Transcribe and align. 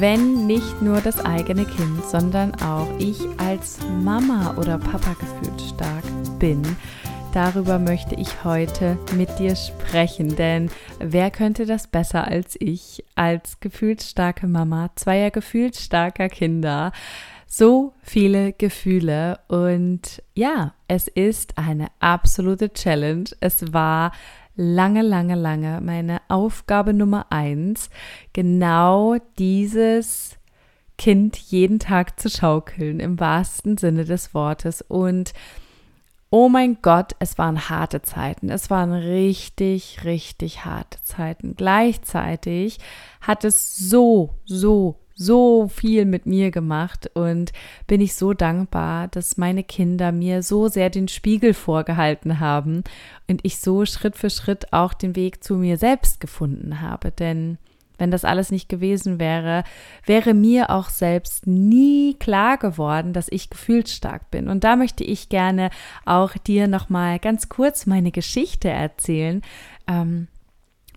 wenn 0.00 0.46
nicht 0.46 0.82
nur 0.82 1.00
das 1.00 1.24
eigene 1.24 1.64
Kind, 1.64 2.04
sondern 2.04 2.54
auch 2.62 2.88
ich 2.98 3.18
als 3.38 3.78
Mama 4.02 4.54
oder 4.56 4.78
Papa 4.78 5.14
gefühlt 5.18 5.60
stark 5.60 6.04
bin. 6.38 6.62
Darüber 7.32 7.80
möchte 7.80 8.14
ich 8.14 8.44
heute 8.44 8.96
mit 9.16 9.38
dir 9.38 9.56
sprechen, 9.56 10.36
denn 10.36 10.70
wer 11.00 11.32
könnte 11.32 11.66
das 11.66 11.88
besser 11.88 12.28
als 12.28 12.56
ich, 12.60 13.04
als 13.16 13.58
gefühlsstarke 13.58 14.46
Mama 14.46 14.90
zweier 14.94 15.30
gefühlsstarker 15.30 16.28
Kinder? 16.28 16.92
So 17.46 17.92
viele 18.02 18.52
Gefühle 18.52 19.40
und 19.48 20.22
ja, 20.34 20.74
es 20.86 21.08
ist 21.08 21.58
eine 21.58 21.88
absolute 21.98 22.72
Challenge. 22.72 23.24
Es 23.40 23.72
war 23.72 24.12
lange, 24.56 25.02
lange, 25.02 25.34
lange 25.34 25.80
meine 25.80 26.20
Aufgabe 26.28 26.94
Nummer 26.94 27.26
eins, 27.30 27.90
genau 28.32 29.16
dieses 29.38 30.36
Kind 30.96 31.36
jeden 31.36 31.78
Tag 31.80 32.20
zu 32.20 32.30
schaukeln, 32.30 33.00
im 33.00 33.18
wahrsten 33.18 33.76
Sinne 33.76 34.04
des 34.04 34.32
Wortes. 34.32 34.82
Und 34.82 35.32
oh 36.30 36.48
mein 36.48 36.78
Gott, 36.82 37.16
es 37.18 37.36
waren 37.36 37.68
harte 37.68 38.02
Zeiten. 38.02 38.48
Es 38.48 38.70
waren 38.70 38.92
richtig, 38.92 40.04
richtig 40.04 40.64
harte 40.64 41.02
Zeiten. 41.02 41.54
Gleichzeitig 41.56 42.78
hat 43.20 43.44
es 43.44 43.76
so, 43.76 44.34
so, 44.44 45.03
so 45.14 45.68
viel 45.68 46.04
mit 46.04 46.26
mir 46.26 46.50
gemacht 46.50 47.10
und 47.14 47.52
bin 47.86 48.00
ich 48.00 48.14
so 48.14 48.32
dankbar, 48.32 49.08
dass 49.08 49.36
meine 49.36 49.62
Kinder 49.62 50.10
mir 50.12 50.42
so 50.42 50.68
sehr 50.68 50.90
den 50.90 51.08
Spiegel 51.08 51.54
vorgehalten 51.54 52.40
haben 52.40 52.82
und 53.28 53.40
ich 53.44 53.58
so 53.58 53.86
Schritt 53.86 54.16
für 54.16 54.30
Schritt 54.30 54.72
auch 54.72 54.92
den 54.92 55.14
Weg 55.14 55.44
zu 55.44 55.56
mir 55.56 55.78
selbst 55.78 56.20
gefunden 56.20 56.80
habe. 56.80 57.12
Denn 57.12 57.58
wenn 57.96 58.10
das 58.10 58.24
alles 58.24 58.50
nicht 58.50 58.68
gewesen 58.68 59.20
wäre, 59.20 59.62
wäre 60.04 60.34
mir 60.34 60.70
auch 60.70 60.88
selbst 60.88 61.46
nie 61.46 62.14
klar 62.14 62.58
geworden, 62.58 63.12
dass 63.12 63.28
ich 63.30 63.50
gefühlsstark 63.50 64.30
bin. 64.32 64.48
Und 64.48 64.64
da 64.64 64.74
möchte 64.74 65.04
ich 65.04 65.28
gerne 65.28 65.70
auch 66.04 66.32
dir 66.32 66.66
nochmal 66.66 67.20
ganz 67.20 67.48
kurz 67.48 67.86
meine 67.86 68.10
Geschichte 68.10 68.68
erzählen. 68.68 69.42
Ähm, 69.86 70.26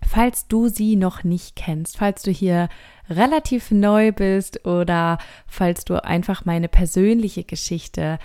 falls 0.06 0.48
du 0.48 0.68
sie 0.68 0.96
noch 0.96 1.22
nicht 1.22 1.54
kennst, 1.54 1.98
falls 1.98 2.22
du 2.22 2.32
hier 2.32 2.68
relativ 3.10 3.70
neu 3.70 4.12
bist 4.12 4.66
oder 4.66 5.18
falls 5.46 5.84
du 5.84 6.02
einfach 6.02 6.44
meine 6.44 6.68
persönliche 6.68 7.44
Geschichte 7.44 8.18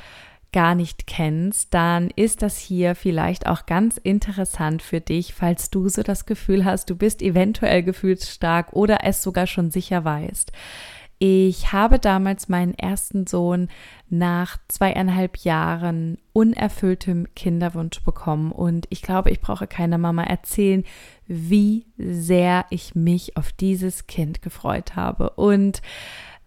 gar 0.53 0.75
nicht 0.75 1.07
kennst, 1.07 1.73
dann 1.73 2.11
ist 2.15 2.41
das 2.41 2.57
hier 2.57 2.95
vielleicht 2.95 3.47
auch 3.47 3.65
ganz 3.65 3.97
interessant 3.97 4.81
für 4.81 5.01
dich, 5.01 5.33
falls 5.33 5.69
du 5.69 5.89
so 5.89 6.03
das 6.03 6.25
Gefühl 6.25 6.63
hast, 6.63 6.89
du 6.89 6.95
bist 6.95 7.21
eventuell 7.21 7.83
gefühlsstark 7.83 8.71
oder 8.71 8.99
es 9.03 9.21
sogar 9.21 9.47
schon 9.47 9.71
sicher 9.71 10.05
weißt. 10.05 10.51
Ich 11.25 11.71
habe 11.71 11.99
damals 11.99 12.49
meinen 12.49 12.73
ersten 12.73 13.27
Sohn 13.27 13.69
nach 14.09 14.57
zweieinhalb 14.67 15.37
Jahren 15.37 16.17
unerfülltem 16.33 17.33
Kinderwunsch 17.33 18.03
bekommen. 18.03 18.51
Und 18.51 18.87
ich 18.89 19.01
glaube, 19.01 19.31
ich 19.31 19.39
brauche 19.39 19.65
keiner 19.65 19.97
Mama 19.97 20.23
erzählen, 20.23 20.83
wie 21.25 21.85
sehr 21.97 22.65
ich 22.71 22.93
mich 22.93 23.37
auf 23.37 23.53
dieses 23.53 24.05
Kind 24.05 24.41
gefreut 24.41 24.97
habe. 24.97 25.29
Und 25.29 25.81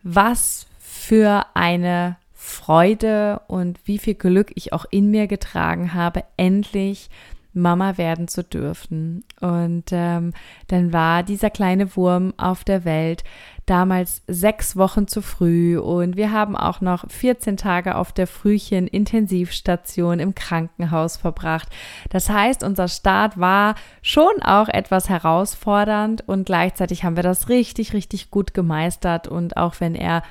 was 0.03 0.66
für 0.78 1.47
eine 1.54 2.19
Freude 2.34 3.41
und 3.47 3.78
wie 3.86 3.97
viel 3.97 4.15
Glück 4.15 4.53
ich 4.56 4.75
auch 4.75 4.84
in 4.91 5.10
mir 5.10 5.26
getragen 5.26 5.94
habe, 5.94 6.22
endlich 6.36 7.09
Mama 7.56 7.98
werden 7.98 8.28
zu 8.28 8.44
dürfen. 8.44 9.24
Und 9.40 9.84
ähm, 9.90 10.32
dann 10.68 10.92
war 10.92 11.22
dieser 11.22 11.50
kleine 11.50 11.96
Wurm 11.96 12.34
auf 12.36 12.62
der 12.62 12.84
Welt 12.84 13.24
damals 13.66 14.22
sechs 14.28 14.76
Wochen 14.76 15.08
zu 15.08 15.20
früh 15.20 15.76
und 15.76 16.16
wir 16.16 16.30
haben 16.30 16.56
auch 16.56 16.80
noch 16.80 17.10
14 17.10 17.56
Tage 17.56 17.96
auf 17.96 18.12
der 18.12 18.28
Frühchen-Intensivstation 18.28 20.20
im 20.20 20.36
Krankenhaus 20.36 21.16
verbracht. 21.16 21.68
Das 22.08 22.30
heißt, 22.30 22.62
unser 22.62 22.86
Start 22.86 23.38
war 23.38 23.74
schon 24.02 24.40
auch 24.42 24.68
etwas 24.68 25.08
herausfordernd 25.08 26.22
und 26.28 26.46
gleichzeitig 26.46 27.02
haben 27.02 27.16
wir 27.16 27.24
das 27.24 27.48
richtig, 27.48 27.92
richtig 27.92 28.30
gut 28.30 28.54
gemeistert 28.54 29.26
und 29.26 29.56
auch 29.56 29.74
wenn 29.80 29.96
er 29.96 30.22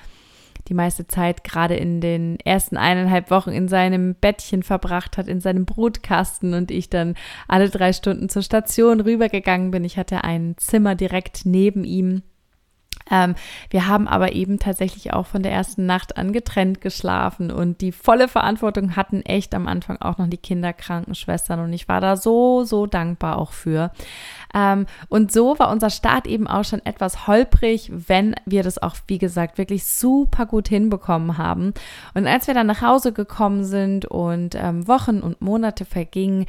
die 0.67 0.73
meiste 0.73 1.07
Zeit 1.07 1.43
gerade 1.43 1.75
in 1.75 2.01
den 2.01 2.39
ersten 2.39 2.77
eineinhalb 2.77 3.29
Wochen 3.31 3.51
in 3.51 3.67
seinem 3.67 4.15
Bettchen 4.15 4.63
verbracht 4.63 5.17
hat, 5.17 5.27
in 5.27 5.39
seinem 5.39 5.65
Brutkasten 5.65 6.53
und 6.53 6.71
ich 6.71 6.89
dann 6.89 7.15
alle 7.47 7.69
drei 7.69 7.93
Stunden 7.93 8.29
zur 8.29 8.41
Station 8.41 8.99
rübergegangen 8.99 9.71
bin. 9.71 9.83
Ich 9.83 9.97
hatte 9.97 10.23
ein 10.23 10.55
Zimmer 10.57 10.95
direkt 10.95 11.45
neben 11.45 11.83
ihm 11.83 12.23
ähm, 13.11 13.35
wir 13.69 13.87
haben 13.87 14.07
aber 14.07 14.33
eben 14.33 14.59
tatsächlich 14.59 15.13
auch 15.13 15.27
von 15.27 15.43
der 15.43 15.51
ersten 15.51 15.85
Nacht 15.85 16.17
an 16.17 16.33
getrennt 16.33 16.81
geschlafen 16.81 17.51
und 17.51 17.81
die 17.81 17.91
volle 17.91 18.27
Verantwortung 18.27 18.95
hatten 18.95 19.21
echt 19.21 19.53
am 19.53 19.67
Anfang 19.67 20.01
auch 20.01 20.17
noch 20.17 20.27
die 20.27 20.37
Kinderkrankenschwestern 20.37 21.59
und 21.59 21.73
ich 21.73 21.87
war 21.87 22.01
da 22.01 22.17
so, 22.17 22.63
so 22.63 22.85
dankbar 22.87 23.37
auch 23.37 23.51
für. 23.51 23.91
Ähm, 24.53 24.85
und 25.09 25.31
so 25.31 25.59
war 25.59 25.69
unser 25.69 25.89
Start 25.89 26.27
eben 26.27 26.47
auch 26.47 26.63
schon 26.63 26.83
etwas 26.85 27.27
holprig, 27.27 27.91
wenn 27.93 28.35
wir 28.45 28.63
das 28.63 28.81
auch, 28.81 28.95
wie 29.07 29.19
gesagt, 29.19 29.57
wirklich 29.57 29.85
super 29.85 30.45
gut 30.45 30.67
hinbekommen 30.67 31.37
haben. 31.37 31.73
Und 32.13 32.25
als 32.25 32.47
wir 32.47 32.53
dann 32.53 32.67
nach 32.67 32.81
Hause 32.81 33.11
gekommen 33.11 33.65
sind 33.65 34.05
und 34.05 34.55
ähm, 34.55 34.87
Wochen 34.87 35.19
und 35.19 35.41
Monate 35.41 35.85
vergingen, 35.85 36.45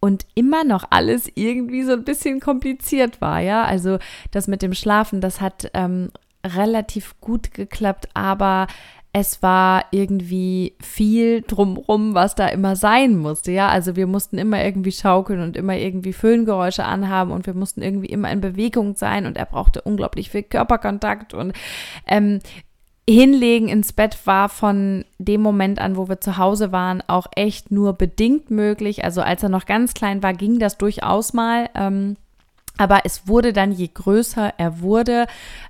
und 0.00 0.26
immer 0.34 0.64
noch 0.64 0.84
alles 0.90 1.30
irgendwie 1.34 1.82
so 1.82 1.92
ein 1.92 2.04
bisschen 2.04 2.40
kompliziert 2.40 3.20
war, 3.20 3.40
ja. 3.40 3.64
Also 3.64 3.98
das 4.30 4.48
mit 4.48 4.62
dem 4.62 4.74
Schlafen, 4.74 5.20
das 5.20 5.40
hat 5.40 5.70
ähm, 5.74 6.10
relativ 6.44 7.20
gut 7.20 7.52
geklappt, 7.52 8.08
aber 8.14 8.66
es 9.12 9.42
war 9.42 9.86
irgendwie 9.90 10.74
viel 10.80 11.42
drumrum, 11.42 12.14
was 12.14 12.34
da 12.34 12.46
immer 12.48 12.76
sein 12.76 13.16
musste, 13.16 13.50
ja. 13.50 13.68
Also 13.68 13.96
wir 13.96 14.06
mussten 14.06 14.38
immer 14.38 14.62
irgendwie 14.62 14.92
schaukeln 14.92 15.40
und 15.40 15.56
immer 15.56 15.76
irgendwie 15.76 16.12
Föhngeräusche 16.12 16.84
anhaben 16.84 17.32
und 17.32 17.46
wir 17.46 17.54
mussten 17.54 17.82
irgendwie 17.82 18.08
immer 18.08 18.30
in 18.30 18.40
Bewegung 18.40 18.94
sein 18.94 19.26
und 19.26 19.36
er 19.36 19.46
brauchte 19.46 19.80
unglaublich 19.82 20.30
viel 20.30 20.42
Körperkontakt 20.42 21.34
und 21.34 21.52
ähm, 22.06 22.40
Hinlegen 23.08 23.68
ins 23.68 23.94
Bett 23.94 24.18
war 24.26 24.50
von 24.50 25.04
dem 25.18 25.40
Moment 25.40 25.80
an, 25.80 25.96
wo 25.96 26.10
wir 26.10 26.20
zu 26.20 26.36
Hause 26.36 26.72
waren, 26.72 27.02
auch 27.06 27.26
echt 27.34 27.70
nur 27.70 27.94
bedingt 27.94 28.50
möglich. 28.50 29.02
Also 29.02 29.22
als 29.22 29.42
er 29.42 29.48
noch 29.48 29.64
ganz 29.64 29.94
klein 29.94 30.22
war, 30.22 30.34
ging 30.34 30.58
das 30.58 30.76
durchaus 30.76 31.32
mal. 31.32 31.70
Ähm, 31.74 32.16
aber 32.76 33.00
es 33.04 33.26
wurde 33.26 33.54
dann, 33.54 33.72
je 33.72 33.88
größer 33.92 34.52
er 34.58 34.80
wurde, 34.80 35.26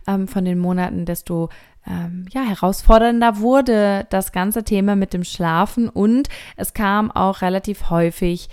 ähm, 0.08 0.26
von 0.26 0.44
den 0.44 0.58
Monaten, 0.58 1.04
desto 1.04 1.48
ähm, 1.86 2.26
ja, 2.30 2.42
herausfordernder 2.42 3.38
wurde 3.38 4.06
das 4.10 4.32
ganze 4.32 4.64
Thema 4.64 4.96
mit 4.96 5.12
dem 5.14 5.22
Schlafen 5.22 5.88
und 5.88 6.28
es 6.56 6.74
kam 6.74 7.10
auch 7.12 7.40
relativ 7.40 7.88
häufig 7.88 8.48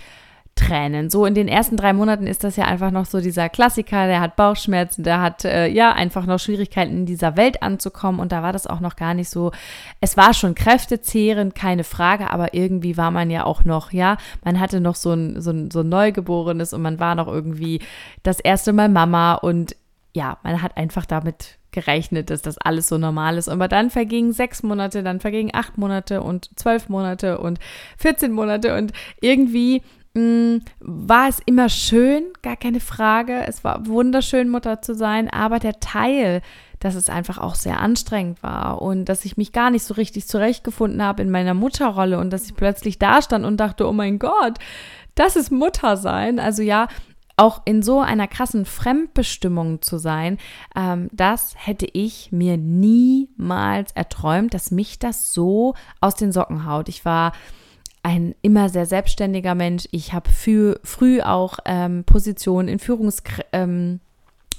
Tränen. 0.56 1.10
So 1.10 1.26
in 1.26 1.34
den 1.34 1.48
ersten 1.48 1.76
drei 1.76 1.92
Monaten 1.92 2.26
ist 2.26 2.42
das 2.42 2.56
ja 2.56 2.64
einfach 2.64 2.90
noch 2.90 3.06
so 3.06 3.20
dieser 3.20 3.48
Klassiker, 3.48 4.06
der 4.06 4.20
hat 4.20 4.36
Bauchschmerzen, 4.36 5.04
der 5.04 5.20
hat 5.20 5.44
äh, 5.44 5.68
ja 5.68 5.92
einfach 5.92 6.26
noch 6.26 6.40
Schwierigkeiten 6.40 6.92
in 6.96 7.06
dieser 7.06 7.36
Welt 7.36 7.62
anzukommen 7.62 8.20
und 8.20 8.32
da 8.32 8.42
war 8.42 8.52
das 8.52 8.66
auch 8.66 8.80
noch 8.80 8.96
gar 8.96 9.14
nicht 9.14 9.28
so. 9.28 9.52
Es 10.00 10.16
war 10.16 10.34
schon 10.34 10.54
kräftezehrend, 10.54 11.54
keine 11.54 11.84
Frage, 11.84 12.30
aber 12.30 12.54
irgendwie 12.54 12.96
war 12.96 13.10
man 13.10 13.30
ja 13.30 13.44
auch 13.44 13.64
noch, 13.64 13.92
ja, 13.92 14.16
man 14.44 14.58
hatte 14.58 14.80
noch 14.80 14.96
so 14.96 15.12
ein, 15.12 15.40
so 15.40 15.50
ein, 15.50 15.70
so 15.70 15.80
ein 15.80 15.88
Neugeborenes 15.88 16.72
und 16.72 16.82
man 16.82 16.98
war 16.98 17.14
noch 17.14 17.28
irgendwie 17.28 17.80
das 18.22 18.40
erste 18.40 18.72
Mal 18.72 18.88
Mama 18.88 19.34
und 19.34 19.76
ja, 20.14 20.38
man 20.42 20.62
hat 20.62 20.78
einfach 20.78 21.04
damit 21.04 21.58
gerechnet, 21.70 22.30
dass 22.30 22.40
das 22.40 22.56
alles 22.56 22.88
so 22.88 22.96
normal 22.96 23.36
ist. 23.36 23.50
Aber 23.50 23.68
dann 23.68 23.90
vergingen 23.90 24.32
sechs 24.32 24.62
Monate, 24.62 25.02
dann 25.02 25.20
vergingen 25.20 25.50
acht 25.52 25.76
Monate 25.76 26.22
und 26.22 26.48
zwölf 26.58 26.88
Monate 26.88 27.36
und 27.36 27.58
14 27.98 28.32
Monate 28.32 28.74
und 28.74 28.94
irgendwie 29.20 29.82
war 30.80 31.28
es 31.28 31.40
immer 31.44 31.68
schön, 31.68 32.24
gar 32.42 32.56
keine 32.56 32.80
Frage. 32.80 33.46
Es 33.46 33.64
war 33.64 33.86
wunderschön, 33.86 34.48
Mutter 34.48 34.80
zu 34.80 34.94
sein, 34.94 35.28
aber 35.28 35.58
der 35.58 35.78
Teil, 35.80 36.40
dass 36.78 36.94
es 36.94 37.10
einfach 37.10 37.38
auch 37.38 37.54
sehr 37.54 37.80
anstrengend 37.80 38.42
war 38.42 38.80
und 38.80 39.06
dass 39.06 39.24
ich 39.24 39.36
mich 39.36 39.52
gar 39.52 39.70
nicht 39.70 39.84
so 39.84 39.94
richtig 39.94 40.26
zurechtgefunden 40.26 41.02
habe 41.02 41.22
in 41.22 41.30
meiner 41.30 41.54
Mutterrolle 41.54 42.18
und 42.18 42.30
dass 42.30 42.46
ich 42.46 42.56
plötzlich 42.56 42.98
da 42.98 43.20
stand 43.20 43.44
und 43.44 43.58
dachte, 43.58 43.86
oh 43.86 43.92
mein 43.92 44.18
Gott, 44.18 44.58
das 45.14 45.36
ist 45.36 45.50
Mutter 45.50 45.96
sein. 45.96 46.38
Also 46.38 46.62
ja, 46.62 46.88
auch 47.36 47.60
in 47.66 47.82
so 47.82 48.00
einer 48.00 48.28
krassen 48.28 48.64
Fremdbestimmung 48.64 49.82
zu 49.82 49.98
sein, 49.98 50.38
ähm, 50.74 51.10
das 51.12 51.54
hätte 51.58 51.86
ich 51.92 52.32
mir 52.32 52.56
niemals 52.56 53.92
erträumt, 53.92 54.54
dass 54.54 54.70
mich 54.70 54.98
das 54.98 55.34
so 55.34 55.74
aus 56.00 56.14
den 56.14 56.32
Socken 56.32 56.66
haut. 56.66 56.88
Ich 56.88 57.04
war 57.04 57.32
ein 58.06 58.36
immer 58.40 58.68
sehr 58.68 58.86
selbstständiger 58.86 59.56
Mensch. 59.56 59.88
Ich 59.90 60.12
habe 60.12 60.30
früh 60.30 61.20
auch 61.22 61.58
ähm, 61.64 62.04
Positionen 62.04 62.68
in 62.68 62.78
Führungs 62.78 63.20
ähm, 63.52 63.98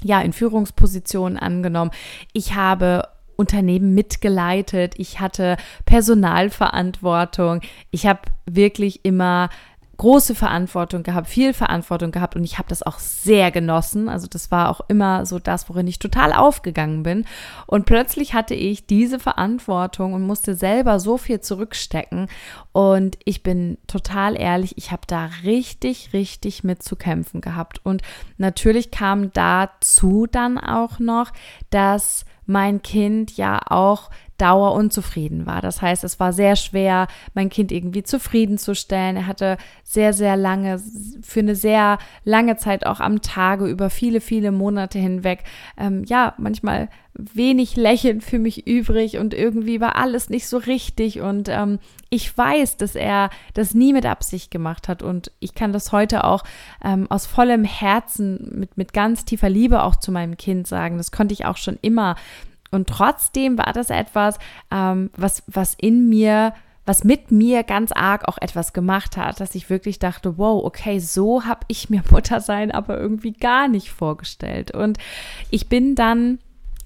ja, 0.04 0.20
in 0.20 0.34
Führungspositionen 0.34 1.40
angenommen. 1.40 1.92
Ich 2.34 2.56
habe 2.56 3.08
Unternehmen 3.38 3.96
mitgeleitet. 3.96 4.96
Ich 4.98 5.22
hatte 5.22 5.56
Personalverantwortung. 5.86 7.62
Ich 7.90 8.06
habe 8.06 8.20
wirklich 8.46 9.06
immer 9.06 9.50
große 9.98 10.36
Verantwortung 10.36 11.04
gehabt, 11.04 11.28
viel 11.28 11.54
Verantwortung 11.54 12.12
gehabt 12.12 12.36
und 12.36 12.44
ich 12.44 12.58
habe 12.58 12.70
das 12.70 12.84
auch 12.84 13.00
sehr 13.00 13.52
genossen. 13.52 14.10
Also 14.10 14.28
das 14.28 14.52
war 14.52 14.70
auch 14.70 14.82
immer 14.88 15.26
so 15.26 15.40
das, 15.40 15.70
worin 15.70 15.88
ich 15.88 15.98
total 16.00 16.34
aufgegangen 16.34 17.04
bin. 17.04 17.26
Und 17.66 17.86
plötzlich 17.86 18.34
hatte 18.34 18.54
ich 18.54 18.86
diese 18.86 19.20
Verantwortung 19.20 20.14
und 20.14 20.22
musste 20.22 20.56
selber 20.56 21.00
so 21.00 21.18
viel 21.18 21.42
zurückstecken. 21.42 22.28
Und 22.72 23.18
ich 23.26 23.42
bin 23.42 23.80
total 23.88 24.40
ehrlich, 24.40 24.78
ich 24.78 24.92
habe 24.92 25.04
da 25.08 25.30
richtig, 25.44 26.14
richtig 26.14 26.64
mit 26.64 26.84
zu 26.84 26.96
kämpfen 26.96 27.42
gehabt. 27.42 27.84
Und 27.84 28.04
natürlich 28.38 28.92
kam 28.92 29.34
dazu 29.34 30.28
dann 30.32 30.60
auch 30.60 31.00
noch, 31.00 31.32
dass 31.72 32.26
mein 32.46 32.82
Kind 32.82 33.36
ja 33.36 33.60
auch 33.68 34.10
Dauer 34.38 34.74
unzufrieden 34.74 35.46
war. 35.46 35.62
Das 35.62 35.82
heißt, 35.82 36.04
es 36.04 36.20
war 36.20 36.34
sehr 36.34 36.56
schwer, 36.56 37.08
mein 37.34 37.50
Kind 37.50 37.72
irgendwie 37.72 38.04
zufriedenzustellen. 38.04 39.16
Er 39.16 39.28
hatte 39.28 39.58
sehr, 39.84 40.14
sehr 40.14 40.38
lange, 40.38 40.82
für 41.22 41.40
eine 41.40 41.56
sehr 41.56 41.98
lange 42.24 42.58
Zeit 42.58 42.86
auch 42.86 43.00
am 43.00 43.22
Tage 43.22 43.66
über 43.66 43.90
viele, 43.90 44.22
viele 44.22 44.52
Monate 44.52 45.00
hinweg, 45.00 45.44
ähm, 45.78 46.04
ja, 46.06 46.34
manchmal 46.38 46.90
wenig 47.18 47.76
Lächeln 47.76 48.22
für 48.22 48.38
mich 48.38 48.68
übrig 48.68 49.18
und 49.18 49.34
irgendwie 49.34 49.82
war 49.82 49.96
alles 49.96 50.30
nicht 50.30 50.48
so 50.48 50.58
richtig. 50.58 51.20
Und 51.22 51.50
ähm, 51.50 51.80
ich 52.10 52.38
weiß, 52.38 52.78
dass 52.78 52.96
er 52.96 53.30
das 53.54 53.74
nie 53.74 53.92
mit 53.92 54.06
Absicht 54.06 54.52
gemacht 54.52 54.88
hat 54.88 55.02
und 55.02 55.32
ich 55.40 55.56
kann 55.56 55.74
das 55.74 55.92
heute 55.92 56.24
auch 56.24 56.44
ähm, 56.84 57.08
aus 57.10 57.26
vollem 57.26 57.64
Herzen, 57.64 58.52
mit, 58.60 58.78
mit 58.78 58.94
ganz 58.94 59.26
tiefer 59.26 59.50
Liebe 59.50 59.84
auch 59.84 59.96
zu 59.96 60.12
meinem 60.12 60.38
Kind 60.38 60.68
sagen. 60.68 60.98
Das 60.98 61.12
konnte 61.12 61.34
ich 61.34 61.46
auch 61.46 61.58
schon 61.58 61.80
immer 61.82 62.16
und 62.72 62.88
trotzdem 62.88 63.58
war 63.58 63.74
das 63.74 63.90
etwas, 63.90 64.40
ähm, 64.72 65.10
was, 65.16 65.44
was 65.48 65.76
in 65.76 66.10
mir, 66.10 66.54
was 66.86 67.04
mit 67.04 67.32
mir 67.32 67.64
ganz 67.64 67.92
arg 67.92 68.28
auch 68.28 68.38
etwas 68.40 68.74
gemacht 68.74 69.18
hat, 69.18 69.40
dass 69.40 69.56
ich 69.56 69.70
wirklich 69.70 70.00
dachte, 70.00 70.38
wow, 70.38 70.64
okay, 70.64 71.00
so 71.00 71.46
habe 71.46 71.62
ich 71.68 71.90
mir 71.90 72.04
Mutter 72.12 72.42
sein 72.42 72.72
aber 72.72 72.98
irgendwie 73.00 73.34
gar 73.34 73.68
nicht 73.68 73.92
vorgestellt. 73.92 74.72
Und 74.72 74.98
ich 75.50 75.70
bin 75.70 75.96
dann 75.96 76.40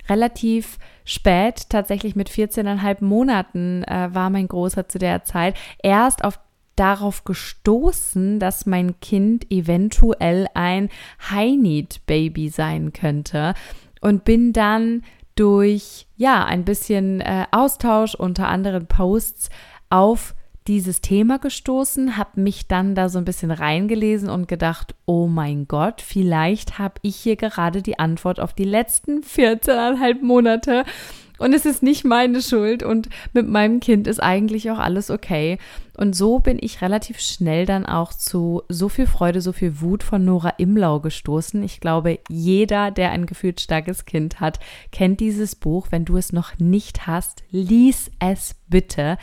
relativ 0.09 0.77
spät, 1.05 1.69
tatsächlich 1.69 2.15
mit 2.15 2.29
14,5 2.29 3.03
Monaten 3.03 3.83
äh, 3.83 4.09
war 4.13 4.29
mein 4.29 4.47
Großer 4.47 4.87
zu 4.87 4.99
der 4.99 5.23
Zeit, 5.23 5.55
erst 5.81 6.23
auf 6.23 6.39
darauf 6.75 7.25
gestoßen, 7.25 8.39
dass 8.39 8.65
mein 8.65 8.99
Kind 9.01 9.51
eventuell 9.51 10.47
ein 10.53 10.89
High-Need-Baby 11.29 12.49
sein 12.49 12.93
könnte 12.93 13.53
und 13.99 14.23
bin 14.23 14.53
dann 14.53 15.03
durch 15.35 16.07
ja 16.17 16.45
ein 16.45 16.65
bisschen 16.65 17.21
äh, 17.21 17.45
Austausch 17.51 18.15
unter 18.15 18.47
anderen 18.47 18.87
Posts 18.87 19.49
auf 19.89 20.35
dieses 20.67 21.01
Thema 21.01 21.39
gestoßen, 21.39 22.17
habe 22.17 22.39
mich 22.39 22.67
dann 22.67 22.93
da 22.93 23.09
so 23.09 23.17
ein 23.17 23.25
bisschen 23.25 23.51
reingelesen 23.51 24.29
und 24.29 24.47
gedacht, 24.47 24.93
oh 25.05 25.27
mein 25.27 25.67
Gott, 25.67 26.01
vielleicht 26.01 26.77
habe 26.77 26.95
ich 27.01 27.15
hier 27.15 27.35
gerade 27.35 27.81
die 27.81 27.97
Antwort 27.97 28.39
auf 28.39 28.53
die 28.53 28.65
letzten 28.65 29.21
14,5 29.21 30.23
Monate 30.23 30.85
und 31.41 31.53
es 31.53 31.65
ist 31.65 31.81
nicht 31.81 32.05
meine 32.05 32.41
Schuld 32.41 32.83
und 32.83 33.09
mit 33.33 33.47
meinem 33.47 33.79
Kind 33.79 34.07
ist 34.07 34.21
eigentlich 34.21 34.69
auch 34.69 34.77
alles 34.77 35.09
okay. 35.09 35.57
Und 35.97 36.15
so 36.15 36.39
bin 36.39 36.57
ich 36.61 36.81
relativ 36.81 37.19
schnell 37.19 37.65
dann 37.65 37.85
auch 37.85 38.13
zu 38.13 38.61
so 38.69 38.89
viel 38.89 39.07
Freude, 39.07 39.41
so 39.41 39.51
viel 39.51 39.81
Wut 39.81 40.03
von 40.03 40.23
Nora 40.23 40.53
Imlau 40.57 40.99
gestoßen. 40.99 41.63
Ich 41.63 41.79
glaube, 41.79 42.19
jeder, 42.29 42.91
der 42.91 43.11
ein 43.11 43.25
gefühlt 43.25 43.59
starkes 43.59 44.05
Kind 44.05 44.39
hat, 44.39 44.59
kennt 44.91 45.19
dieses 45.19 45.55
Buch. 45.55 45.87
Wenn 45.89 46.05
du 46.05 46.15
es 46.15 46.31
noch 46.31 46.59
nicht 46.59 47.07
hast, 47.07 47.43
lies 47.49 48.11
es 48.19 48.55
bitte. 48.69 49.17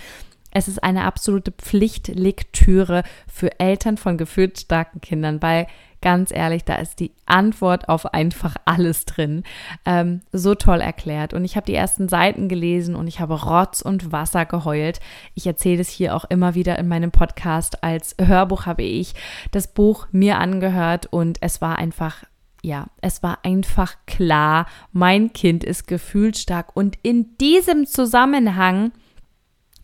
Es 0.50 0.66
ist 0.66 0.82
eine 0.82 1.04
absolute 1.04 1.52
Pflichtlektüre 1.52 3.04
für 3.26 3.60
Eltern 3.60 3.96
von 3.96 4.18
gefühlt 4.18 4.58
starken 4.58 5.00
Kindern, 5.00 5.40
weil 5.40 5.68
ganz 6.00 6.30
ehrlich, 6.32 6.64
da 6.64 6.76
ist 6.76 7.00
die 7.00 7.12
Antwort 7.26 7.88
auf 7.88 8.12
einfach 8.14 8.56
alles 8.64 9.04
drin. 9.04 9.42
Ähm, 9.84 10.20
so 10.32 10.54
toll 10.54 10.80
erklärt. 10.80 11.34
Und 11.34 11.44
ich 11.44 11.56
habe 11.56 11.66
die 11.66 11.74
ersten 11.74 12.08
Seiten 12.08 12.48
gelesen 12.48 12.94
und 12.94 13.06
ich 13.06 13.20
habe 13.20 13.42
Rotz 13.42 13.80
und 13.80 14.12
Wasser 14.12 14.46
geheult. 14.46 15.00
Ich 15.34 15.46
erzähle 15.46 15.80
es 15.80 15.88
hier 15.88 16.14
auch 16.14 16.24
immer 16.24 16.54
wieder 16.54 16.78
in 16.78 16.88
meinem 16.88 17.10
Podcast. 17.10 17.82
Als 17.82 18.16
Hörbuch 18.20 18.66
habe 18.66 18.82
ich 18.82 19.14
das 19.50 19.68
Buch 19.68 20.06
mir 20.12 20.38
angehört 20.38 21.06
und 21.10 21.38
es 21.40 21.60
war 21.60 21.78
einfach 21.78 22.24
ja, 22.60 22.86
es 23.00 23.22
war 23.22 23.38
einfach 23.44 23.94
klar, 24.06 24.66
mein 24.92 25.32
Kind 25.32 25.62
ist 25.62 25.86
gefühlsstark. 25.86 26.74
Und 26.74 26.98
in 27.02 27.36
diesem 27.38 27.86
Zusammenhang 27.86 28.90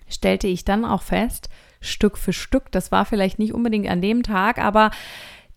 stellte 0.09 0.49
ich 0.49 0.65
dann 0.65 0.85
auch 0.85 1.03
fest, 1.03 1.49
Stück 1.81 2.19
für 2.19 2.33
Stück, 2.33 2.73
das 2.73 2.91
war 2.91 3.05
vielleicht 3.05 3.39
nicht 3.39 3.53
unbedingt 3.53 3.89
an 3.89 4.01
dem 4.01 4.23
Tag, 4.23 4.59
aber 4.59 4.91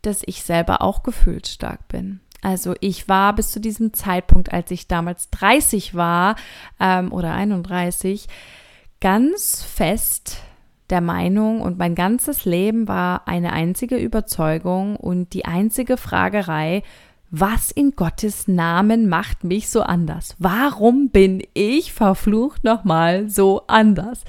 dass 0.07 0.24
ich 0.25 0.44
selber 0.44 0.81
auch 0.81 1.04
gefühlsstark 1.04 1.88
bin. 1.88 2.21
Also 2.42 2.75
ich 2.80 3.09
war 3.09 3.36
bis 3.36 3.51
zu 3.51 3.59
diesem 3.59 3.94
Zeitpunkt, 3.94 4.54
als 4.54 4.71
ich 4.71 4.88
damals 4.88 5.30
30 5.31 5.95
war 5.95 6.36
ähm, 6.80 7.12
oder 7.12 7.33
31, 7.33 8.27
ganz 9.01 9.63
fest 9.63 10.38
der 10.89 11.01
Meinung 11.01 11.62
und 11.62 11.77
mein 11.77 11.95
ganzes 11.95 12.45
Leben 12.45 12.88
war 12.88 13.27
eine 13.27 13.51
einzige 13.54 13.98
Überzeugung 13.98 14.95
und 14.95 15.33
die 15.33 15.45
einzige 15.45 15.98
Fragerei, 15.98 16.83
was 17.30 17.71
in 17.71 17.92
Gottes 17.92 18.48
Namen 18.48 19.09
macht 19.09 19.44
mich 19.44 19.69
so 19.69 19.81
anders? 19.81 20.36
Warum 20.39 21.09
bin 21.09 21.44
ich 21.54 21.92
verflucht 21.92 22.63
nochmal 22.63 23.30
so 23.30 23.63
anders? 23.68 24.24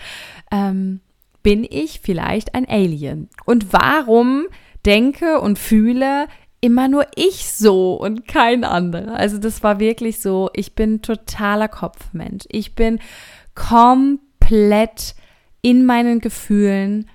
Ähm, 0.50 1.00
bin 1.44 1.64
ich 1.69 2.00
vielleicht 2.00 2.54
ein 2.56 2.69
Alien? 2.69 3.28
Und 3.44 3.72
warum 3.72 4.46
denke 4.84 5.40
und 5.40 5.58
fühle 5.58 6.26
immer 6.60 6.88
nur 6.88 7.06
ich 7.14 7.46
so 7.52 7.94
und 7.94 8.26
kein 8.26 8.64
anderer. 8.64 9.14
Also 9.14 9.38
das 9.38 9.62
war 9.62 9.78
wirklich 9.78 10.20
so, 10.20 10.50
ich 10.54 10.75
bin 10.75 11.02
totaler 11.02 11.69
Kopfmensch. 11.69 12.47
Ich 12.49 12.75
bin 12.75 12.99
komplett 13.54 15.14
in 15.62 15.87
meinen 15.87 16.20
Gefühlen 16.20 17.08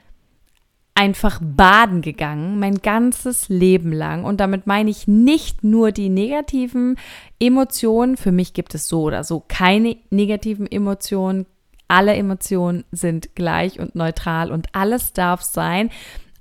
einfach 0.96 1.40
baden 1.42 2.02
gegangen, 2.02 2.60
mein 2.60 2.78
ganzes 2.78 3.50
Leben 3.50 3.92
lang. 3.92 4.26
Und 4.26 4.40
damit 4.40 4.68
meine 4.68 4.90
ich 4.90 5.08
nicht 5.08 5.64
nur 5.64 5.92
die 5.92 6.10
negativen 6.10 6.98
Emotionen. 7.40 8.16
Für 8.16 8.32
mich 8.32 8.54
gibt 8.54 8.76
es 8.76 8.88
so 8.88 9.04
oder 9.04 9.24
so 9.24 9.44
keine 9.48 9.98
negativen 10.12 10.72
Emotionen. 10.72 11.46
Alle 11.88 12.14
Emotionen 12.14 12.86
sind 12.92 13.36
gleich 13.36 13.80
und 13.80 13.96
neutral 13.96 14.52
und 14.52 14.68
alles 14.74 15.14
darf 15.14 15.42
sein. 15.42 15.90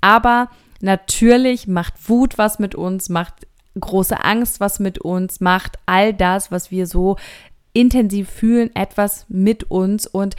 Aber 0.01 0.49
Natürlich 0.83 1.65
macht 1.65 2.09
Wut 2.09 2.37
was 2.37 2.59
mit 2.59 2.75
uns, 2.75 3.07
macht 3.07 3.47
große 3.79 4.21
Angst 4.21 4.59
was 4.59 4.81
mit 4.81 4.99
uns, 4.99 5.39
macht 5.39 5.79
all 5.85 6.13
das, 6.13 6.51
was 6.51 6.71
wir 6.71 6.87
so 6.87 7.15
intensiv 7.71 8.29
fühlen, 8.29 8.69
etwas 8.75 9.25
mit 9.29 9.71
uns 9.71 10.07
und 10.07 10.35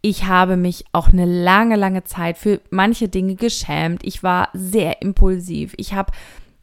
ich 0.00 0.26
habe 0.26 0.56
mich 0.56 0.84
auch 0.92 1.08
eine 1.08 1.24
lange, 1.24 1.74
lange 1.74 2.04
Zeit 2.04 2.38
für 2.38 2.60
manche 2.70 3.08
Dinge 3.08 3.34
geschämt. 3.34 4.02
Ich 4.04 4.22
war 4.22 4.50
sehr 4.52 5.02
impulsiv. 5.02 5.74
Ich 5.76 5.94
habe 5.94 6.12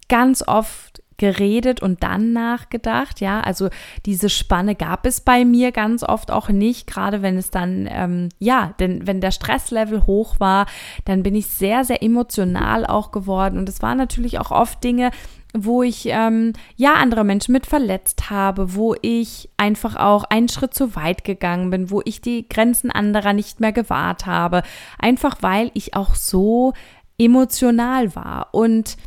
ganz 0.08 0.42
oft 0.48 1.04
geredet 1.18 1.82
und 1.82 2.04
dann 2.04 2.34
nachgedacht. 2.34 3.22
Ja, 3.22 3.42
also 3.42 3.70
diese 4.06 4.30
Spanne 4.30 4.76
gab 4.76 5.06
es 5.06 5.22
bei 5.22 5.46
mir 5.46 5.72
ganz 5.72 6.04
oft 6.04 6.32
auch 6.32 6.50
nicht, 6.50 6.88
gerade 6.88 7.22
wenn 7.22 7.38
es 7.38 7.52
dann, 7.52 7.88
ähm, 7.90 8.30
ja, 8.40 8.74
denn 8.80 9.08
wenn 9.08 9.22
der 9.22 9.32
Stresslevel 9.32 10.06
hoch 10.06 10.40
war, 10.40 10.66
dann 11.06 11.24
bin 11.24 11.36
ich 11.36 11.48
sehr, 11.48 11.86
sehr 11.86 12.04
emotional 12.04 12.86
auch 12.86 13.12
geworden. 13.12 13.58
Und 13.58 13.70
es 13.70 13.82
waren 13.82 13.98
natürlich 13.98 14.40
auch 14.40 14.52
oft 14.52 14.84
Dinge, 14.84 15.12
wo 15.58 15.84
ich 15.84 16.08
ähm, 16.08 16.54
ja 16.76 16.96
andere 16.96 17.24
Menschen 17.24 17.54
mit 17.54 17.66
verletzt 17.66 18.30
habe, 18.30 18.76
wo 18.76 18.96
ich 19.02 19.50
einfach 19.58 19.96
auch 19.96 20.26
einen 20.26 20.50
Schritt 20.50 20.74
zu 20.74 20.96
weit 20.96 21.24
gegangen 21.24 21.70
bin, 21.70 21.90
wo 21.90 22.02
ich 22.04 22.22
die 22.22 22.48
Grenzen 22.50 22.92
anderer 22.92 23.34
nicht 23.34 23.62
mehr 23.62 23.72
gewahrt 23.72 24.26
habe, 24.26 24.64
einfach 25.00 25.38
weil 25.42 25.72
ich 25.74 25.96
auch 25.96 26.16
so 26.16 26.74
emotional 27.18 28.16
war 28.16 28.50
und 28.52 28.98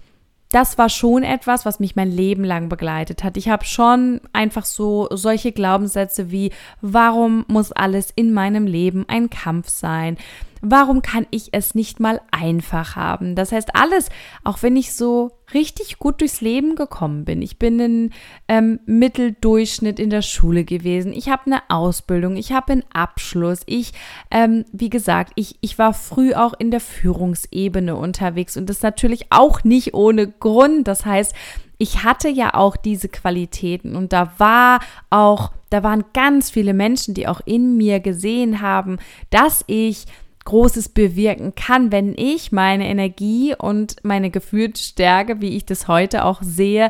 das 0.51 0.79
war 0.79 0.89
schon 0.89 1.23
etwas, 1.23 1.67
was 1.67 1.81
mich 1.81 1.97
mein 1.97 2.11
Leben 2.11 2.45
lang 2.45 2.69
begleitet 2.69 3.23
hat. 3.23 3.37
Ich 3.37 3.49
habe 3.49 3.65
schon 3.65 4.21
einfach 4.33 4.65
so 4.65 5.09
solche 5.11 5.53
Glaubenssätze 5.53 6.31
wie, 6.31 6.53
warum 6.81 7.45
muss 7.49 7.73
alles 7.73 8.11
in 8.15 8.33
meinem 8.33 8.67
Leben 8.67 9.05
ein 9.09 9.29
Kampf 9.29 9.69
sein? 9.69 10.17
Warum 10.61 11.03
kann 11.03 11.27
ich 11.31 11.49
es 11.53 11.75
nicht 11.75 12.01
mal 12.01 12.21
einfach 12.31 12.97
haben? 12.97 13.35
Das 13.35 13.53
heißt, 13.53 13.75
alles, 13.75 14.09
auch 14.45 14.63
wenn 14.63 14.77
ich 14.77 14.93
so 14.93 15.33
richtig 15.55 15.99
gut 15.99 16.21
durchs 16.21 16.41
Leben 16.41 16.75
gekommen 16.77 17.25
bin. 17.25 17.43
Ich 17.43 17.59
bin 17.59 17.81
in 17.81 18.11
ähm, 18.49 18.81
Mitteldurchschnitt 18.87 19.99
in 19.99 20.11
der 20.11 20.23
Schule 20.23 20.65
gewesen. 20.65 21.13
Ich 21.13 21.29
habe 21.29 21.47
eine 21.47 21.63
Ausbildung, 21.69 22.37
ich 22.37 22.53
habe 22.53 22.73
einen 22.73 22.85
Abschluss. 22.93 23.61
Ich, 23.67 23.93
ähm, 24.31 24.65
wie 24.73 24.91
gesagt, 24.91 25.33
ich, 25.37 25.57
ich 25.61 25.79
war 25.79 25.95
früh 25.95 26.35
auch 26.35 26.55
in 26.59 26.71
der 26.71 26.81
Führungsebene 26.81 27.97
unterwegs 27.97 28.57
und 28.57 28.69
das 28.69 28.83
natürlich 28.83 29.27
auch 29.31 29.65
nicht 29.65 29.95
ohne 29.95 30.29
Grund. 30.29 30.87
Das 30.87 31.07
heißt, 31.07 31.35
ich 31.79 32.03
hatte 32.03 32.29
ja 32.29 32.55
auch 32.55 32.77
diese 32.77 33.09
Qualitäten 33.09 33.97
und 33.97 34.13
da 34.13 34.33
war 34.39 34.81
auch, 35.11 35.53
da 35.71 35.83
waren 35.83 36.05
ganz 36.13 36.51
viele 36.51 36.75
Menschen, 36.75 37.15
die 37.15 37.29
auch 37.29 37.41
in 37.45 37.77
mir 37.77 38.01
gesehen 38.01 38.61
haben, 38.61 38.99
dass 39.31 39.65
ich 39.69 40.07
Großes 40.49 40.89
bewirken 40.89 41.55
kann, 41.55 41.93
wenn 41.93 42.15
ich 42.17 42.53
meine 42.53 42.89
Energie 42.89 43.55
und 43.55 43.97
meine 44.03 44.31
Gefühlsstärke, 44.31 45.43
wie 45.43 45.55
ich 45.55 45.67
das 45.67 45.89
heute 45.89 46.25
auch 46.25 46.41
sehe, 46.41 46.89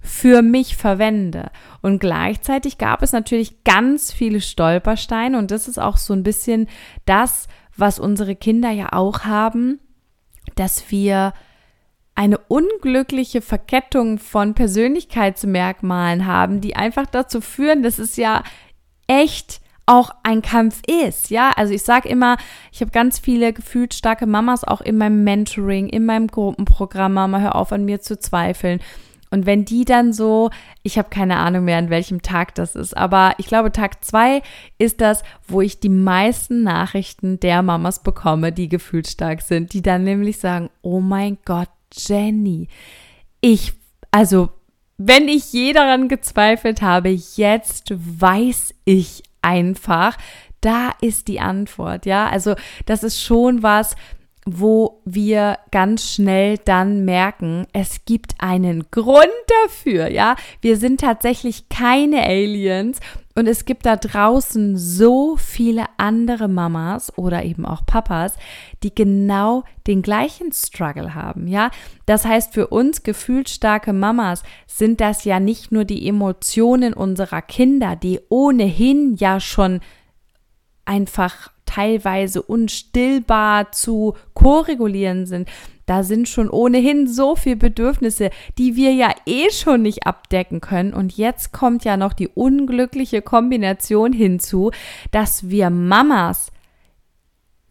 für 0.00 0.42
mich 0.42 0.76
verwende. 0.76 1.50
Und 1.82 1.98
gleichzeitig 1.98 2.78
gab 2.78 3.02
es 3.02 3.10
natürlich 3.10 3.64
ganz 3.64 4.12
viele 4.12 4.40
Stolpersteine 4.40 5.36
und 5.36 5.50
das 5.50 5.66
ist 5.66 5.80
auch 5.80 5.96
so 5.96 6.14
ein 6.14 6.22
bisschen 6.22 6.68
das, 7.04 7.48
was 7.76 7.98
unsere 7.98 8.36
Kinder 8.36 8.70
ja 8.70 8.92
auch 8.92 9.24
haben, 9.24 9.80
dass 10.54 10.92
wir 10.92 11.32
eine 12.14 12.38
unglückliche 12.38 13.40
Verkettung 13.40 14.18
von 14.18 14.54
Persönlichkeitsmerkmalen 14.54 16.26
haben, 16.26 16.60
die 16.60 16.76
einfach 16.76 17.06
dazu 17.06 17.40
führen, 17.40 17.82
dass 17.82 17.98
es 17.98 18.14
ja 18.14 18.44
echt 19.08 19.60
auch 19.90 20.12
ein 20.22 20.40
Kampf 20.40 20.82
ist, 20.86 21.30
ja. 21.30 21.50
Also 21.56 21.74
ich 21.74 21.82
sage 21.82 22.08
immer, 22.08 22.36
ich 22.70 22.80
habe 22.80 22.92
ganz 22.92 23.18
viele 23.18 23.52
gefühlt 23.52 23.92
starke 23.92 24.24
Mamas 24.24 24.62
auch 24.62 24.80
in 24.80 24.96
meinem 24.96 25.24
Mentoring, 25.24 25.88
in 25.88 26.06
meinem 26.06 26.28
Gruppenprogramm, 26.28 27.14
Mama, 27.14 27.40
hör 27.40 27.56
auf 27.56 27.72
an 27.72 27.84
mir 27.84 28.00
zu 28.00 28.16
zweifeln. 28.16 28.78
Und 29.32 29.46
wenn 29.46 29.64
die 29.64 29.84
dann 29.84 30.12
so, 30.12 30.50
ich 30.84 30.96
habe 30.96 31.08
keine 31.08 31.38
Ahnung 31.38 31.64
mehr, 31.64 31.78
an 31.78 31.90
welchem 31.90 32.22
Tag 32.22 32.54
das 32.54 32.76
ist, 32.76 32.96
aber 32.96 33.34
ich 33.38 33.46
glaube, 33.46 33.72
Tag 33.72 34.04
zwei 34.04 34.42
ist 34.78 35.00
das, 35.00 35.24
wo 35.48 35.60
ich 35.60 35.80
die 35.80 35.88
meisten 35.88 36.62
Nachrichten 36.62 37.40
der 37.40 37.62
Mamas 37.62 38.00
bekomme, 38.00 38.52
die 38.52 38.68
gefühlt 38.68 39.08
stark 39.08 39.42
sind, 39.42 39.72
die 39.72 39.82
dann 39.82 40.04
nämlich 40.04 40.38
sagen, 40.38 40.70
oh 40.82 41.00
mein 41.00 41.38
Gott, 41.44 41.68
Jenny, 41.92 42.68
ich, 43.40 43.72
also, 44.12 44.50
wenn 44.98 45.26
ich 45.26 45.52
je 45.52 45.72
daran 45.72 46.08
gezweifelt 46.08 46.80
habe, 46.80 47.08
jetzt 47.08 47.92
weiß 47.96 48.74
ich 48.84 49.24
einfach, 49.42 50.16
da 50.60 50.92
ist 51.00 51.28
die 51.28 51.40
Antwort, 51.40 52.06
ja. 52.06 52.28
Also 52.28 52.54
das 52.86 53.02
ist 53.02 53.22
schon 53.22 53.62
was, 53.62 53.96
wo 54.46 55.02
wir 55.04 55.58
ganz 55.70 56.10
schnell 56.10 56.58
dann 56.58 57.04
merken, 57.04 57.66
es 57.72 58.04
gibt 58.06 58.34
einen 58.38 58.90
Grund 58.90 59.28
dafür, 59.64 60.10
ja. 60.10 60.36
Wir 60.60 60.76
sind 60.76 61.00
tatsächlich 61.00 61.68
keine 61.68 62.24
Aliens 62.24 63.00
und 63.34 63.46
es 63.46 63.64
gibt 63.64 63.86
da 63.86 63.96
draußen 63.96 64.76
so 64.76 65.36
viele 65.36 65.84
andere 65.98 66.48
Mamas 66.48 67.16
oder 67.16 67.44
eben 67.44 67.66
auch 67.66 67.84
Papas, 67.84 68.34
die 68.82 68.94
genau 68.94 69.64
den 69.86 70.02
gleichen 70.02 70.52
Struggle 70.52 71.14
haben, 71.14 71.46
ja. 71.46 71.70
Das 72.06 72.24
heißt, 72.24 72.54
für 72.54 72.68
uns 72.68 73.02
gefühlt 73.02 73.50
starke 73.50 73.92
Mamas 73.92 74.42
sind 74.66 75.00
das 75.00 75.24
ja 75.24 75.38
nicht 75.38 75.70
nur 75.70 75.84
die 75.84 76.08
Emotionen 76.08 76.94
unserer 76.94 77.42
Kinder, 77.42 77.94
die 77.94 78.20
ohnehin 78.30 79.16
ja 79.16 79.38
schon 79.38 79.80
einfach 80.86 81.50
teilweise 81.70 82.42
unstillbar 82.42 83.70
zu 83.72 84.14
koregulieren 84.34 85.26
sind. 85.26 85.48
Da 85.86 86.02
sind 86.02 86.28
schon 86.28 86.50
ohnehin 86.50 87.06
so 87.06 87.36
viele 87.36 87.56
Bedürfnisse, 87.56 88.30
die 88.58 88.76
wir 88.76 88.92
ja 88.92 89.12
eh 89.26 89.50
schon 89.50 89.82
nicht 89.82 90.06
abdecken 90.06 90.60
können. 90.60 90.92
Und 90.92 91.16
jetzt 91.16 91.52
kommt 91.52 91.84
ja 91.84 91.96
noch 91.96 92.12
die 92.12 92.28
unglückliche 92.28 93.22
Kombination 93.22 94.12
hinzu, 94.12 94.70
dass 95.10 95.48
wir 95.48 95.70
Mamas 95.70 96.52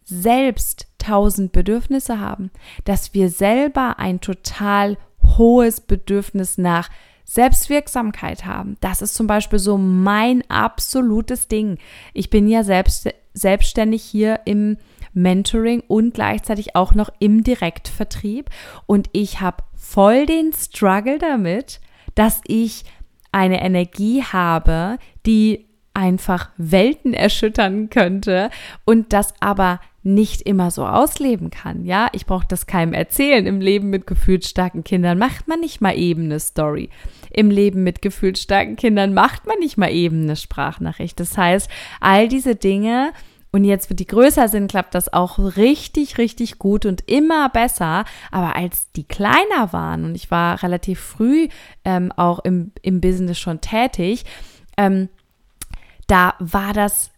selbst 0.04 0.88
tausend 0.98 1.52
Bedürfnisse 1.52 2.18
haben, 2.18 2.50
dass 2.84 3.14
wir 3.14 3.28
selber 3.30 3.98
ein 3.98 4.20
total 4.20 4.96
hohes 5.38 5.80
Bedürfnis 5.80 6.58
nach 6.58 6.90
Selbstwirksamkeit 7.24 8.44
haben. 8.44 8.76
Das 8.80 9.02
ist 9.02 9.14
zum 9.14 9.28
Beispiel 9.28 9.60
so 9.60 9.78
mein 9.78 10.42
absolutes 10.50 11.46
Ding. 11.46 11.78
Ich 12.12 12.28
bin 12.28 12.48
ja 12.48 12.64
selbst, 12.64 13.08
selbstständig 13.34 14.02
hier 14.02 14.40
im 14.44 14.76
Mentoring 15.12 15.82
und 15.88 16.14
gleichzeitig 16.14 16.76
auch 16.76 16.94
noch 16.94 17.10
im 17.18 17.42
Direktvertrieb. 17.42 18.50
Und 18.86 19.08
ich 19.12 19.40
habe 19.40 19.64
voll 19.74 20.26
den 20.26 20.52
Struggle 20.52 21.18
damit, 21.18 21.80
dass 22.14 22.40
ich 22.46 22.84
eine 23.32 23.62
Energie 23.62 24.22
habe, 24.22 24.98
die 25.26 25.69
einfach 26.00 26.48
Welten 26.56 27.12
erschüttern 27.12 27.90
könnte 27.90 28.48
und 28.86 29.12
das 29.12 29.34
aber 29.40 29.80
nicht 30.02 30.42
immer 30.42 30.70
so 30.70 30.86
ausleben 30.86 31.50
kann. 31.50 31.84
Ja, 31.84 32.08
ich 32.12 32.24
brauche 32.24 32.46
das 32.48 32.66
keinem 32.66 32.94
erzählen. 32.94 33.44
Im 33.44 33.60
Leben 33.60 33.90
mit 33.90 34.06
gefühlsstarken 34.06 34.82
Kindern 34.82 35.18
macht 35.18 35.46
man 35.46 35.60
nicht 35.60 35.82
mal 35.82 35.94
eben 35.96 36.24
eine 36.24 36.40
Story. 36.40 36.88
Im 37.30 37.50
Leben 37.50 37.82
mit 37.82 38.00
gefühlsstarken 38.00 38.76
Kindern 38.76 39.12
macht 39.12 39.46
man 39.46 39.58
nicht 39.58 39.76
mal 39.76 39.92
eben 39.92 40.22
eine 40.22 40.36
Sprachnachricht. 40.36 41.20
Das 41.20 41.36
heißt, 41.36 41.70
all 42.00 42.28
diese 42.28 42.56
Dinge 42.56 43.12
und 43.52 43.64
jetzt, 43.64 43.90
die 43.98 44.06
größer 44.06 44.48
sind, 44.48 44.70
klappt 44.70 44.94
das 44.94 45.12
auch 45.12 45.38
richtig, 45.56 46.16
richtig 46.16 46.58
gut 46.58 46.86
und 46.86 47.02
immer 47.10 47.50
besser. 47.50 48.06
Aber 48.30 48.56
als 48.56 48.90
die 48.92 49.04
kleiner 49.04 49.72
waren 49.72 50.04
und 50.06 50.14
ich 50.14 50.30
war 50.30 50.62
relativ 50.62 50.98
früh 50.98 51.48
ähm, 51.84 52.10
auch 52.12 52.38
im, 52.38 52.72
im 52.80 53.02
Business 53.02 53.38
schon 53.38 53.60
tätig, 53.60 54.24
ähm, 54.78 55.10
da 56.10 56.34
war 56.40 56.72
das 56.72 57.10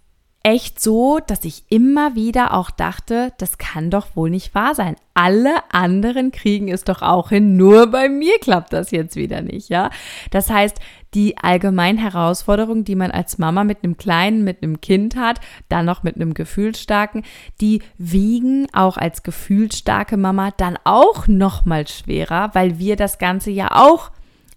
echt 0.44 0.80
so, 0.80 1.20
dass 1.24 1.44
ich 1.44 1.64
immer 1.68 2.14
wieder 2.14 2.54
auch 2.54 2.70
dachte, 2.70 3.32
das 3.38 3.58
kann 3.58 3.90
doch 3.90 4.16
wohl 4.16 4.28
nicht 4.28 4.54
wahr 4.54 4.74
sein. 4.74 4.96
Alle 5.14 5.54
anderen 5.70 6.32
kriegen 6.32 6.68
es 6.68 6.82
doch 6.84 7.00
auch 7.00 7.28
hin, 7.28 7.56
nur 7.56 7.86
bei 7.86 8.08
mir 8.08 8.38
klappt 8.40 8.72
das 8.72 8.90
jetzt 8.90 9.14
wieder 9.14 9.40
nicht, 9.40 9.68
ja? 9.68 9.90
Das 10.30 10.50
heißt, 10.50 10.80
die 11.14 11.38
allgemeinen 11.38 11.98
Herausforderungen, 11.98 12.84
die 12.84 12.96
man 12.96 13.10
als 13.10 13.38
Mama 13.38 13.64
mit 13.64 13.84
einem 13.84 13.96
kleinen, 13.96 14.42
mit 14.42 14.62
einem 14.62 14.80
Kind 14.80 15.14
hat, 15.14 15.40
dann 15.68 15.86
noch 15.86 16.02
mit 16.02 16.16
einem 16.16 16.34
gefühlsstarken, 16.34 17.22
die 17.60 17.82
wiegen 17.98 18.66
auch 18.72 18.96
als 18.96 19.22
gefühlsstarke 19.22 20.16
Mama 20.16 20.50
dann 20.56 20.76
auch 20.84 21.28
noch 21.28 21.64
mal 21.66 21.86
schwerer, 21.86 22.50
weil 22.54 22.78
wir 22.78 22.96
das 22.96 23.18
Ganze 23.18 23.50
ja 23.50 23.70
auch 23.72 24.10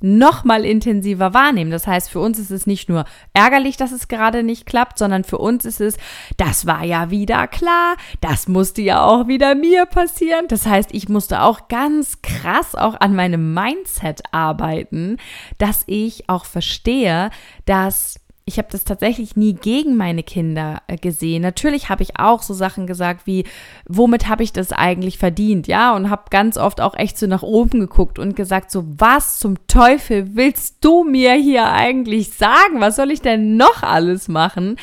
noch 0.05 0.43
mal 0.43 0.65
intensiver 0.65 1.33
wahrnehmen. 1.33 1.71
Das 1.71 1.87
heißt, 1.87 2.11
für 2.11 2.19
uns 2.19 2.37
ist 2.37 2.51
es 2.51 2.67
nicht 2.67 2.89
nur 2.89 3.05
ärgerlich, 3.33 3.75
dass 3.75 3.91
es 3.91 4.07
gerade 4.07 4.43
nicht 4.43 4.67
klappt, 4.67 4.99
sondern 4.99 5.23
für 5.23 5.39
uns 5.39 5.65
ist 5.65 5.81
es, 5.81 5.97
das 6.37 6.67
war 6.67 6.83
ja 6.83 7.09
wieder 7.09 7.47
klar, 7.47 7.95
das 8.21 8.47
musste 8.47 8.83
ja 8.83 9.03
auch 9.03 9.27
wieder 9.27 9.55
mir 9.55 9.87
passieren. 9.87 10.45
Das 10.47 10.67
heißt, 10.67 10.91
ich 10.93 11.09
musste 11.09 11.41
auch 11.41 11.67
ganz 11.67 12.21
krass 12.21 12.75
auch 12.75 12.99
an 12.99 13.15
meinem 13.15 13.53
Mindset 13.53 14.21
arbeiten, 14.31 15.17
dass 15.57 15.83
ich 15.87 16.29
auch 16.29 16.45
verstehe, 16.45 17.31
dass 17.65 18.19
ich 18.47 18.59
habe 18.59 18.67
das 18.71 18.83
tatsächlich 18.83 19.35
nie 19.35 19.53
gegen 19.53 19.97
meine 19.97 20.21
Kinder 20.21 20.83
äh, 20.85 20.97
gesehen. 20.97 21.41
Natürlich 21.41 21.89
habe 21.89 22.03
ich 22.03 22.19
auch 22.19 22.43
so 22.43 22.53
Sachen 22.53 22.85
gesagt 22.85 23.25
wie, 23.25 23.43
womit 23.87 24.27
habe 24.27 24.43
ich 24.43 24.53
das 24.53 24.71
eigentlich 24.71 25.17
verdient? 25.17 25.65
Ja, 25.65 25.95
und 25.95 26.11
habe 26.11 26.25
ganz 26.29 26.57
oft 26.57 26.79
auch 26.79 26.95
echt 26.95 27.17
so 27.17 27.25
nach 27.25 27.41
oben 27.41 27.79
geguckt 27.79 28.19
und 28.19 28.35
gesagt, 28.35 28.69
so, 28.69 28.85
was 28.85 29.39
zum 29.39 29.65
Teufel 29.65 30.35
willst 30.35 30.77
du 30.81 31.03
mir 31.03 31.33
hier 31.33 31.71
eigentlich 31.71 32.33
sagen? 32.33 32.81
Was 32.81 32.97
soll 32.97 33.09
ich 33.09 33.21
denn 33.21 33.57
noch 33.57 33.81
alles 33.81 34.27
machen? 34.27 34.75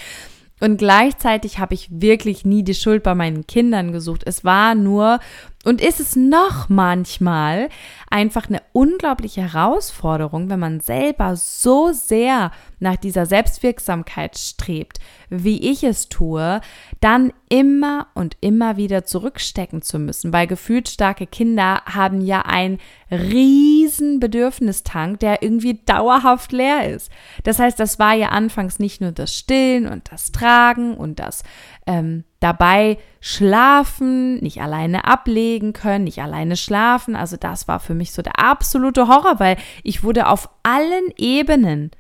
Und 0.59 0.78
gleichzeitig 0.78 1.59
habe 1.59 1.75
ich 1.75 1.88
wirklich 1.90 2.45
nie 2.45 2.62
die 2.64 2.75
Schuld 2.75 3.02
bei 3.02 3.14
meinen 3.14 3.47
Kindern 3.47 3.92
gesucht. 3.92 4.23
Es 4.26 4.45
war 4.45 4.75
nur 4.75 5.19
und 5.64 5.81
ist 5.81 6.00
es 6.00 6.16
noch 6.16 6.69
manchmal 6.69 7.69
einfach 8.11 8.49
eine 8.49 8.62
unglaubliche 8.73 9.42
Herausforderung, 9.42 10.50
wenn 10.50 10.59
man 10.59 10.81
selber 10.81 11.37
so 11.37 11.92
sehr 11.92 12.50
nach 12.81 12.97
dieser 12.97 13.26
Selbstwirksamkeit 13.26 14.37
strebt, 14.37 14.99
wie 15.31 15.71
ich 15.71 15.85
es 15.85 16.09
tue, 16.09 16.61
dann 17.00 17.33
immer 17.49 18.09
und 18.14 18.37
immer 18.40 18.76
wieder 18.76 19.04
zurückstecken 19.04 19.83
zu 19.83 19.99
müssen, 19.99 20.33
weil 20.33 20.47
gefühlt 20.47 20.88
starke 20.88 21.26
Kinder 21.26 21.83
haben 21.87 22.21
ja 22.21 22.42
einen 22.42 22.78
riesen 23.11 24.19
Bedürfnistank, 24.19 25.21
der 25.21 25.42
irgendwie 25.42 25.81
dauerhaft 25.87 26.50
leer 26.50 26.90
ist. 26.90 27.11
Das 27.45 27.59
heißt, 27.61 27.78
das 27.78 27.99
war 27.99 28.14
ja 28.14 28.31
anfangs 28.31 28.78
nicht 28.78 29.00
nur 29.00 29.12
das 29.12 29.37
Stillen 29.37 29.87
und 29.87 30.11
das 30.11 30.33
Tragen 30.33 30.97
und 30.97 31.21
das 31.21 31.45
ähm, 31.87 32.25
dabei 32.42 32.99
schlafen, 33.20 34.38
nicht 34.40 34.61
alleine 34.61 35.04
ablegen 35.04 35.72
können, 35.72 36.04
nicht 36.04 36.20
alleine 36.20 36.56
schlafen. 36.56 37.14
Also 37.16 37.37
das 37.37 37.68
war 37.68 37.80
für 37.80 37.94
mich 37.94 38.12
so 38.12 38.22
der 38.22 38.38
absolute 38.38 39.08
Horror, 39.08 39.38
weil 39.38 39.56
ich 39.82 40.02
wurde 40.02 40.26
auf 40.26 40.49
allen 40.62 41.12
Ebenen 41.16 41.90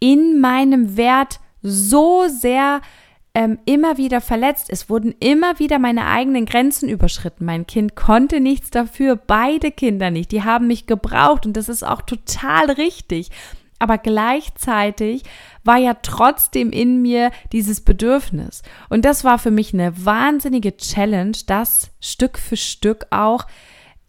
in 0.00 0.40
meinem 0.40 0.96
Wert 0.96 1.40
so 1.62 2.26
sehr 2.28 2.80
ähm, 3.34 3.58
immer 3.64 3.96
wieder 3.96 4.20
verletzt. 4.20 4.66
Es 4.70 4.88
wurden 4.88 5.14
immer 5.18 5.58
wieder 5.58 5.78
meine 5.78 6.06
eigenen 6.06 6.46
Grenzen 6.46 6.88
überschritten. 6.88 7.44
Mein 7.44 7.66
Kind 7.66 7.96
konnte 7.96 8.40
nichts 8.40 8.70
dafür, 8.70 9.16
beide 9.16 9.72
Kinder 9.72 10.10
nicht. 10.10 10.30
Die 10.30 10.44
haben 10.44 10.68
mich 10.68 10.86
gebraucht 10.86 11.46
und 11.46 11.56
das 11.56 11.68
ist 11.68 11.82
auch 11.82 12.02
total 12.02 12.70
richtig. 12.70 13.30
Aber 13.84 13.98
gleichzeitig 13.98 15.24
war 15.62 15.76
ja 15.76 15.92
trotzdem 15.92 16.70
in 16.70 17.02
mir 17.02 17.30
dieses 17.52 17.82
Bedürfnis. 17.82 18.62
Und 18.88 19.04
das 19.04 19.24
war 19.24 19.38
für 19.38 19.50
mich 19.50 19.74
eine 19.74 20.06
wahnsinnige 20.06 20.78
Challenge, 20.78 21.36
das 21.46 21.90
Stück 22.00 22.38
für 22.38 22.56
Stück 22.56 23.04
auch, 23.10 23.46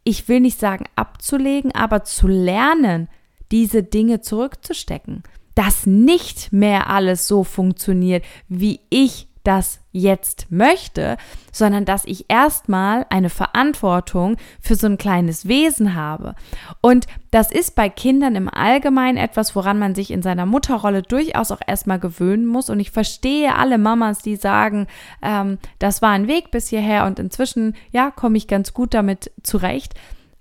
ich 0.05 0.29
will 0.29 0.39
nicht 0.39 0.62
sagen 0.62 0.86
abzulegen, 0.96 1.75
aber 1.75 2.05
zu 2.05 2.29
lernen, 2.29 3.10
diese 3.51 3.84
Dinge 3.84 4.22
zurückzustecken 4.22 5.24
dass 5.55 5.86
nicht 5.86 6.51
mehr 6.51 6.89
alles 6.89 7.27
so 7.27 7.46
funktioniert, 7.46 8.25
wie 8.50 8.82
ich 8.89 9.29
das 9.46 9.80
jetzt 9.92 10.48
möchte, 10.50 11.18
sondern 11.54 11.86
dass 11.86 12.04
ich 12.04 12.25
erstmal 12.28 13.06
eine 13.10 13.30
Verantwortung 13.30 14.36
für 14.60 14.75
so 14.75 14.88
ein 14.88 14.98
kleines 14.98 15.48
Wesen 15.48 15.96
habe. 15.96 16.36
Und 16.82 17.08
das 17.32 17.52
ist 17.52 17.75
bei 17.75 17.88
Kindern 17.88 18.36
im 18.36 18.50
Allgemeinen 18.50 19.18
etwas, 19.18 19.56
woran 19.56 19.80
man 19.80 19.96
sich 19.96 20.12
in 20.12 20.22
seiner 20.22 20.46
Mutterrolle 20.46 21.02
durchaus 21.02 21.52
auch 21.52 21.62
erstmal 21.66 22.00
gewöhnen 22.00 22.46
muss. 22.46 22.70
Und 22.70 22.80
ich 22.80 22.92
verstehe 22.92 23.56
alle 23.56 23.78
Mamas, 23.78 24.20
die 24.20 24.36
sagen, 24.36 24.88
ähm, 25.22 25.60
das 25.80 26.02
war 26.02 26.12
ein 26.12 26.28
Weg 26.28 26.52
bis 26.52 26.68
hierher 26.68 27.06
und 27.06 27.20
inzwischen, 27.20 27.75
ja, 27.92 28.12
komme 28.12 28.38
ich 28.38 28.48
ganz 28.48 28.74
gut 28.74 28.94
damit 28.94 29.32
zurecht. 29.44 29.94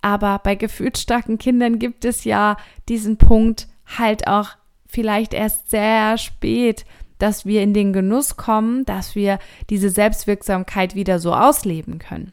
Aber 0.02 0.40
bei 0.42 0.54
gefühlsstarken 0.54 1.38
Kindern 1.38 1.78
gibt 1.78 2.04
es 2.04 2.24
ja 2.24 2.56
diesen 2.88 3.16
Punkt 3.18 3.68
halt 3.98 4.26
auch 4.26 4.50
vielleicht 4.86 5.34
erst 5.34 5.70
sehr 5.70 6.18
spät, 6.18 6.84
dass 7.24 7.46
wir 7.46 7.62
in 7.62 7.72
den 7.72 7.94
Genuss 7.94 8.36
kommen, 8.36 8.84
dass 8.84 9.14
wir 9.14 9.38
diese 9.70 9.88
Selbstwirksamkeit 9.88 10.94
wieder 10.94 11.18
so 11.18 11.32
ausleben 11.32 11.98
können. 11.98 12.32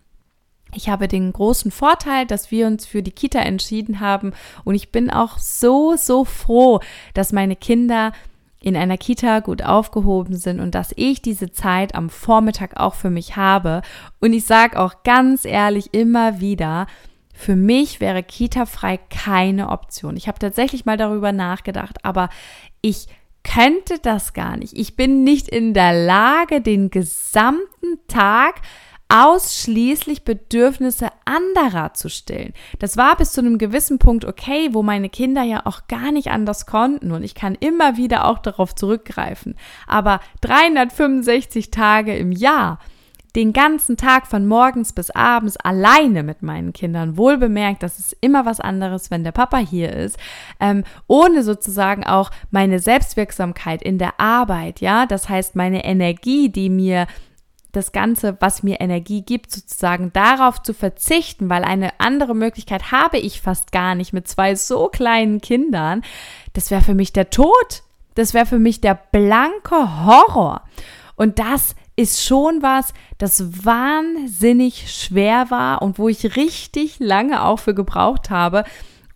Ich 0.75 0.89
habe 0.89 1.07
den 1.07 1.31
großen 1.31 1.71
Vorteil, 1.71 2.25
dass 2.25 2.51
wir 2.51 2.67
uns 2.67 2.85
für 2.85 3.01
die 3.01 3.13
Kita 3.13 3.39
entschieden 3.39 4.01
haben 4.01 4.33
und 4.65 4.75
ich 4.75 4.91
bin 4.91 5.09
auch 5.09 5.37
so, 5.37 5.95
so 5.95 6.25
froh, 6.25 6.81
dass 7.13 7.31
meine 7.31 7.55
Kinder 7.55 8.11
in 8.59 8.75
einer 8.75 8.97
Kita 8.97 9.39
gut 9.39 9.63
aufgehoben 9.63 10.35
sind 10.35 10.59
und 10.59 10.75
dass 10.75 10.91
ich 10.97 11.21
diese 11.21 11.53
Zeit 11.53 11.95
am 11.95 12.09
Vormittag 12.09 12.77
auch 12.77 12.95
für 12.95 13.09
mich 13.09 13.37
habe. 13.37 13.83
Und 14.19 14.33
ich 14.33 14.43
sage 14.43 14.77
auch 14.77 15.03
ganz 15.03 15.45
ehrlich 15.45 15.93
immer 15.93 16.41
wieder, 16.41 16.85
für 17.33 17.55
mich 17.55 18.01
wäre 18.01 18.23
Kita-frei 18.23 18.99
keine 19.09 19.69
Option. 19.69 20.17
Ich 20.17 20.27
habe 20.27 20.37
tatsächlich 20.37 20.83
mal 20.83 20.97
darüber 20.97 21.31
nachgedacht, 21.31 22.03
aber 22.03 22.27
ich 22.81 23.07
könnte 23.43 23.99
das 24.01 24.33
gar 24.33 24.57
nicht. 24.57 24.77
Ich 24.77 24.95
bin 24.95 25.23
nicht 25.23 25.49
in 25.49 25.73
der 25.73 25.93
Lage, 25.93 26.61
den 26.61 26.89
gesamten 26.89 27.99
Tag 28.07 28.61
ausschließlich 29.11 30.23
Bedürfnisse 30.23 31.09
anderer 31.25 31.93
zu 31.93 32.09
stillen. 32.09 32.53
Das 32.79 32.95
war 32.95 33.17
bis 33.17 33.33
zu 33.33 33.41
einem 33.41 33.57
gewissen 33.57 33.99
Punkt 33.99 34.23
okay, 34.23 34.69
wo 34.71 34.83
meine 34.83 35.09
Kinder 35.09 35.43
ja 35.43 35.65
auch 35.65 35.87
gar 35.87 36.13
nicht 36.13 36.29
anders 36.29 36.65
konnten 36.65 37.11
und 37.11 37.23
ich 37.23 37.35
kann 37.35 37.55
immer 37.55 37.97
wieder 37.97 38.25
auch 38.25 38.39
darauf 38.39 38.73
zurückgreifen. 38.73 39.55
Aber 39.85 40.21
365 40.39 41.71
Tage 41.71 42.15
im 42.15 42.31
Jahr 42.31 42.79
den 43.35 43.53
ganzen 43.53 43.97
Tag 43.97 44.27
von 44.27 44.45
morgens 44.47 44.93
bis 44.93 45.09
abends 45.11 45.57
alleine 45.57 46.23
mit 46.23 46.41
meinen 46.41 46.73
Kindern. 46.73 47.17
Wohl 47.17 47.37
bemerkt, 47.37 47.83
das 47.83 47.99
ist 47.99 48.17
immer 48.21 48.45
was 48.45 48.59
anderes, 48.59 49.11
wenn 49.11 49.23
der 49.23 49.31
Papa 49.31 49.57
hier 49.57 49.93
ist, 49.93 50.17
ähm, 50.59 50.83
ohne 51.07 51.43
sozusagen 51.43 52.03
auch 52.03 52.31
meine 52.49 52.79
Selbstwirksamkeit 52.79 53.81
in 53.81 53.97
der 53.97 54.19
Arbeit, 54.19 54.81
ja, 54.81 55.05
das 55.05 55.29
heißt 55.29 55.55
meine 55.55 55.85
Energie, 55.85 56.49
die 56.49 56.69
mir 56.69 57.07
das 57.71 57.93
Ganze, 57.93 58.35
was 58.41 58.63
mir 58.63 58.81
Energie 58.81 59.21
gibt, 59.21 59.49
sozusagen 59.51 60.11
darauf 60.11 60.61
zu 60.61 60.73
verzichten, 60.73 61.49
weil 61.49 61.63
eine 61.63 62.01
andere 62.01 62.35
Möglichkeit 62.35 62.91
habe 62.91 63.17
ich 63.17 63.39
fast 63.39 63.71
gar 63.71 63.95
nicht 63.95 64.11
mit 64.11 64.27
zwei 64.27 64.55
so 64.55 64.87
kleinen 64.89 65.39
Kindern, 65.39 66.01
das 66.51 66.69
wäre 66.69 66.81
für 66.81 66.95
mich 66.95 67.13
der 67.13 67.29
Tod. 67.29 67.83
Das 68.15 68.33
wäre 68.33 68.45
für 68.45 68.59
mich 68.59 68.81
der 68.81 68.99
blanke 69.11 70.05
Horror. 70.05 70.63
Und 71.15 71.39
das 71.39 71.75
ist 71.95 72.23
schon 72.23 72.61
was, 72.61 72.93
das 73.17 73.65
wahnsinnig 73.65 74.91
schwer 74.91 75.51
war 75.51 75.81
und 75.81 75.99
wo 75.99 76.09
ich 76.09 76.35
richtig 76.35 76.99
lange 76.99 77.43
auch 77.43 77.59
für 77.59 77.75
gebraucht 77.75 78.29
habe, 78.29 78.63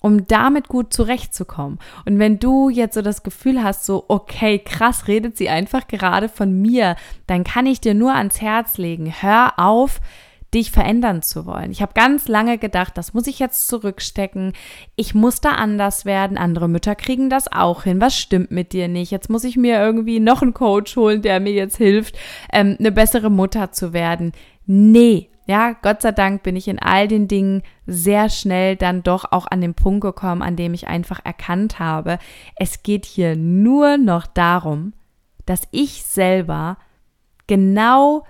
um 0.01 0.27
damit 0.27 0.67
gut 0.67 0.93
zurechtzukommen. 0.93 1.79
Und 2.05 2.19
wenn 2.19 2.37
du 2.37 2.69
jetzt 2.69 2.93
so 2.93 3.01
das 3.01 3.23
Gefühl 3.23 3.63
hast, 3.63 3.85
so, 3.85 4.05
okay, 4.07 4.59
krass, 4.59 5.07
redet 5.07 5.35
sie 5.35 5.49
einfach 5.49 5.87
gerade 5.87 6.29
von 6.29 6.61
mir, 6.61 6.95
dann 7.25 7.43
kann 7.43 7.65
ich 7.65 7.81
dir 7.81 7.95
nur 7.95 8.13
ans 8.13 8.39
Herz 8.39 8.77
legen, 8.77 9.11
hör 9.19 9.53
auf, 9.57 9.99
dich 10.55 10.71
verändern 10.71 11.21
zu 11.21 11.45
wollen. 11.45 11.69
Ich 11.69 11.81
habe 11.81 11.93
ganz 11.93 12.27
lange 12.27 12.57
gedacht, 12.57 12.97
das 12.97 13.13
muss 13.13 13.27
ich 13.27 13.39
jetzt 13.39 13.67
zurückstecken. 13.67 14.53
Ich 14.95 15.13
muss 15.13 15.41
da 15.41 15.51
anders 15.51 16.05
werden. 16.05 16.37
Andere 16.37 16.69
Mütter 16.69 16.95
kriegen 16.95 17.29
das 17.29 17.51
auch 17.51 17.83
hin. 17.83 18.01
Was 18.01 18.17
stimmt 18.17 18.51
mit 18.51 18.73
dir 18.73 18.87
nicht? 18.87 19.11
Jetzt 19.11 19.29
muss 19.29 19.43
ich 19.43 19.57
mir 19.57 19.79
irgendwie 19.79 20.19
noch 20.19 20.41
einen 20.41 20.53
Coach 20.53 20.95
holen, 20.95 21.21
der 21.21 21.39
mir 21.39 21.53
jetzt 21.53 21.77
hilft, 21.77 22.17
ähm, 22.51 22.77
eine 22.79 22.91
bessere 22.91 23.29
Mutter 23.29 23.73
zu 23.73 23.93
werden. 23.93 24.31
Nee, 24.65 25.29
ja, 25.45 25.73
Gott 25.73 26.01
sei 26.01 26.11
Dank 26.11 26.41
bin 26.41 26.55
ich 26.55 26.67
in 26.67 26.79
all 26.79 27.07
den 27.07 27.27
Dingen 27.27 27.61
sehr 27.85 28.29
schnell 28.29 28.75
dann 28.75 29.03
doch 29.03 29.31
auch 29.31 29.45
an 29.45 29.61
den 29.61 29.75
Punkt 29.75 30.01
gekommen, 30.01 30.41
an 30.41 30.55
dem 30.55 30.73
ich 30.73 30.87
einfach 30.87 31.19
erkannt 31.23 31.77
habe, 31.77 32.17
es 32.55 32.81
geht 32.81 33.05
hier 33.05 33.35
nur 33.35 33.97
noch 33.97 34.25
darum, 34.25 34.93
dass 35.45 35.67
ich 35.69 36.03
selber 36.03 36.77
genau 37.45 38.23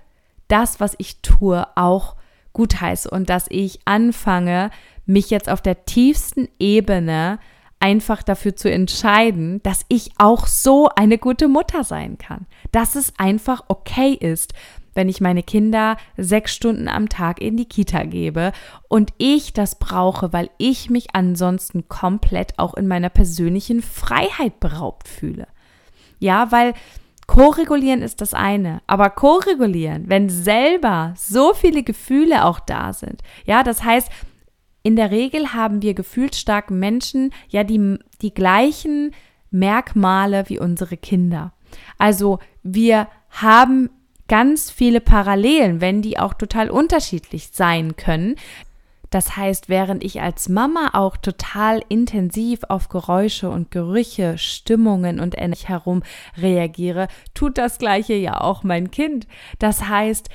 das, 0.47 0.79
was 0.79 0.95
ich 0.97 1.21
tue, 1.21 1.65
auch 1.75 2.15
gutheiße 2.53 3.09
und 3.09 3.29
dass 3.29 3.45
ich 3.49 3.79
anfange, 3.85 4.71
mich 5.05 5.29
jetzt 5.29 5.49
auf 5.49 5.61
der 5.61 5.85
tiefsten 5.85 6.47
Ebene 6.59 7.39
einfach 7.79 8.23
dafür 8.23 8.55
zu 8.55 8.71
entscheiden, 8.71 9.61
dass 9.61 9.85
ich 9.89 10.11
auch 10.17 10.47
so 10.47 10.89
eine 10.95 11.17
gute 11.17 11.47
Mutter 11.47 11.83
sein 11.83 12.17
kann. 12.17 12.47
Dass 12.71 12.95
es 12.95 13.13
einfach 13.17 13.65
okay 13.67 14.13
ist, 14.13 14.53
wenn 14.95 15.09
ich 15.09 15.21
meine 15.21 15.43
Kinder 15.43 15.97
sechs 16.17 16.55
Stunden 16.55 16.87
am 16.87 17.09
Tag 17.09 17.41
in 17.41 17.57
die 17.57 17.67
Kita 17.67 18.03
gebe 18.03 18.53
und 18.87 19.11
ich 19.17 19.53
das 19.53 19.77
brauche, 19.77 20.33
weil 20.33 20.49
ich 20.57 20.89
mich 20.89 21.13
ansonsten 21.13 21.87
komplett 21.89 22.57
auch 22.57 22.73
in 22.73 22.87
meiner 22.87 23.09
persönlichen 23.09 23.81
Freiheit 23.81 24.59
beraubt 24.59 25.07
fühle. 25.07 25.47
Ja, 26.19 26.51
weil 26.51 26.73
Co-regulieren 27.27 28.01
ist 28.01 28.21
das 28.21 28.33
eine, 28.33 28.81
aber 28.87 29.09
co-regulieren, 29.09 30.07
wenn 30.07 30.29
selber 30.29 31.13
so 31.17 31.53
viele 31.53 31.83
Gefühle 31.83 32.45
auch 32.45 32.59
da 32.59 32.93
sind. 32.93 33.21
Ja, 33.45 33.63
das 33.63 33.83
heißt, 33.83 34.09
in 34.83 34.95
der 34.95 35.09
Regel 35.09 35.53
haben 35.53 35.81
wir 35.81 35.95
gefühlsstarke 35.95 36.73
Menschen 36.73 37.33
ja 37.49 37.63
die, 37.63 37.97
die 38.21 38.33
gleichen 38.33 39.11
Merkmale 39.49 40.43
wie 40.47 40.59
unsere 40.59 40.97
Kinder. 40.97 41.53
Also 41.97 42.39
wir 42.61 43.07
haben 43.31 43.89
ganz 44.27 44.69
viele 44.71 45.01
Parallelen, 45.01 45.81
wenn 45.81 46.01
die 46.01 46.19
auch 46.19 46.33
total 46.33 46.69
unterschiedlich 46.69 47.49
sein 47.51 47.95
können. 47.95 48.35
Das 49.15 49.37
heißt, 49.37 49.69
während 49.69 50.03
ich 50.03 50.21
als 50.21 50.49
Mama 50.49 50.89
auch 50.91 51.15
total 51.15 51.81
intensiv 51.87 52.65
auf 52.67 52.89
Geräusche 52.89 53.49
und 53.49 53.71
Gerüche, 53.71 54.37
Stimmungen 54.37 55.21
und 55.21 55.35
ähnlich 55.37 55.69
herum 55.69 56.03
reagiere, 56.35 57.07
tut 57.33 57.57
das 57.57 57.77
gleiche 57.77 58.15
ja 58.15 58.41
auch 58.41 58.63
mein 58.63 58.91
Kind. 58.91 59.25
Das 59.57 59.87
heißt, 59.87 60.27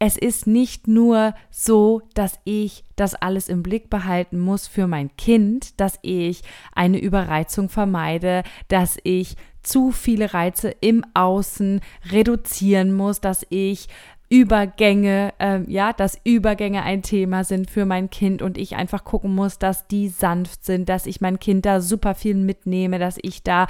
es 0.00 0.16
ist 0.16 0.48
nicht 0.48 0.88
nur 0.88 1.34
so, 1.48 2.02
dass 2.14 2.40
ich 2.42 2.82
das 2.96 3.14
alles 3.14 3.48
im 3.48 3.62
Blick 3.62 3.88
behalten 3.88 4.40
muss 4.40 4.66
für 4.66 4.88
mein 4.88 5.16
Kind, 5.16 5.78
dass 5.80 6.00
ich 6.02 6.42
eine 6.74 6.98
Überreizung 6.98 7.68
vermeide, 7.68 8.42
dass 8.66 8.98
ich 9.04 9.36
zu 9.62 9.92
viele 9.92 10.34
Reize 10.34 10.70
im 10.80 11.04
Außen 11.14 11.80
reduzieren 12.10 12.94
muss, 12.94 13.20
dass 13.20 13.46
ich 13.48 13.86
Übergänge, 14.34 15.32
ähm, 15.38 15.64
ja, 15.68 15.92
dass 15.92 16.18
Übergänge 16.24 16.82
ein 16.82 17.02
Thema 17.02 17.44
sind 17.44 17.70
für 17.70 17.84
mein 17.84 18.10
Kind 18.10 18.42
und 18.42 18.58
ich 18.58 18.74
einfach 18.74 19.04
gucken 19.04 19.32
muss, 19.32 19.60
dass 19.60 19.86
die 19.86 20.08
sanft 20.08 20.64
sind, 20.64 20.88
dass 20.88 21.06
ich 21.06 21.20
mein 21.20 21.38
Kind 21.38 21.64
da 21.64 21.80
super 21.80 22.16
viel 22.16 22.34
mitnehme, 22.34 22.98
dass 22.98 23.16
ich 23.22 23.44
da 23.44 23.68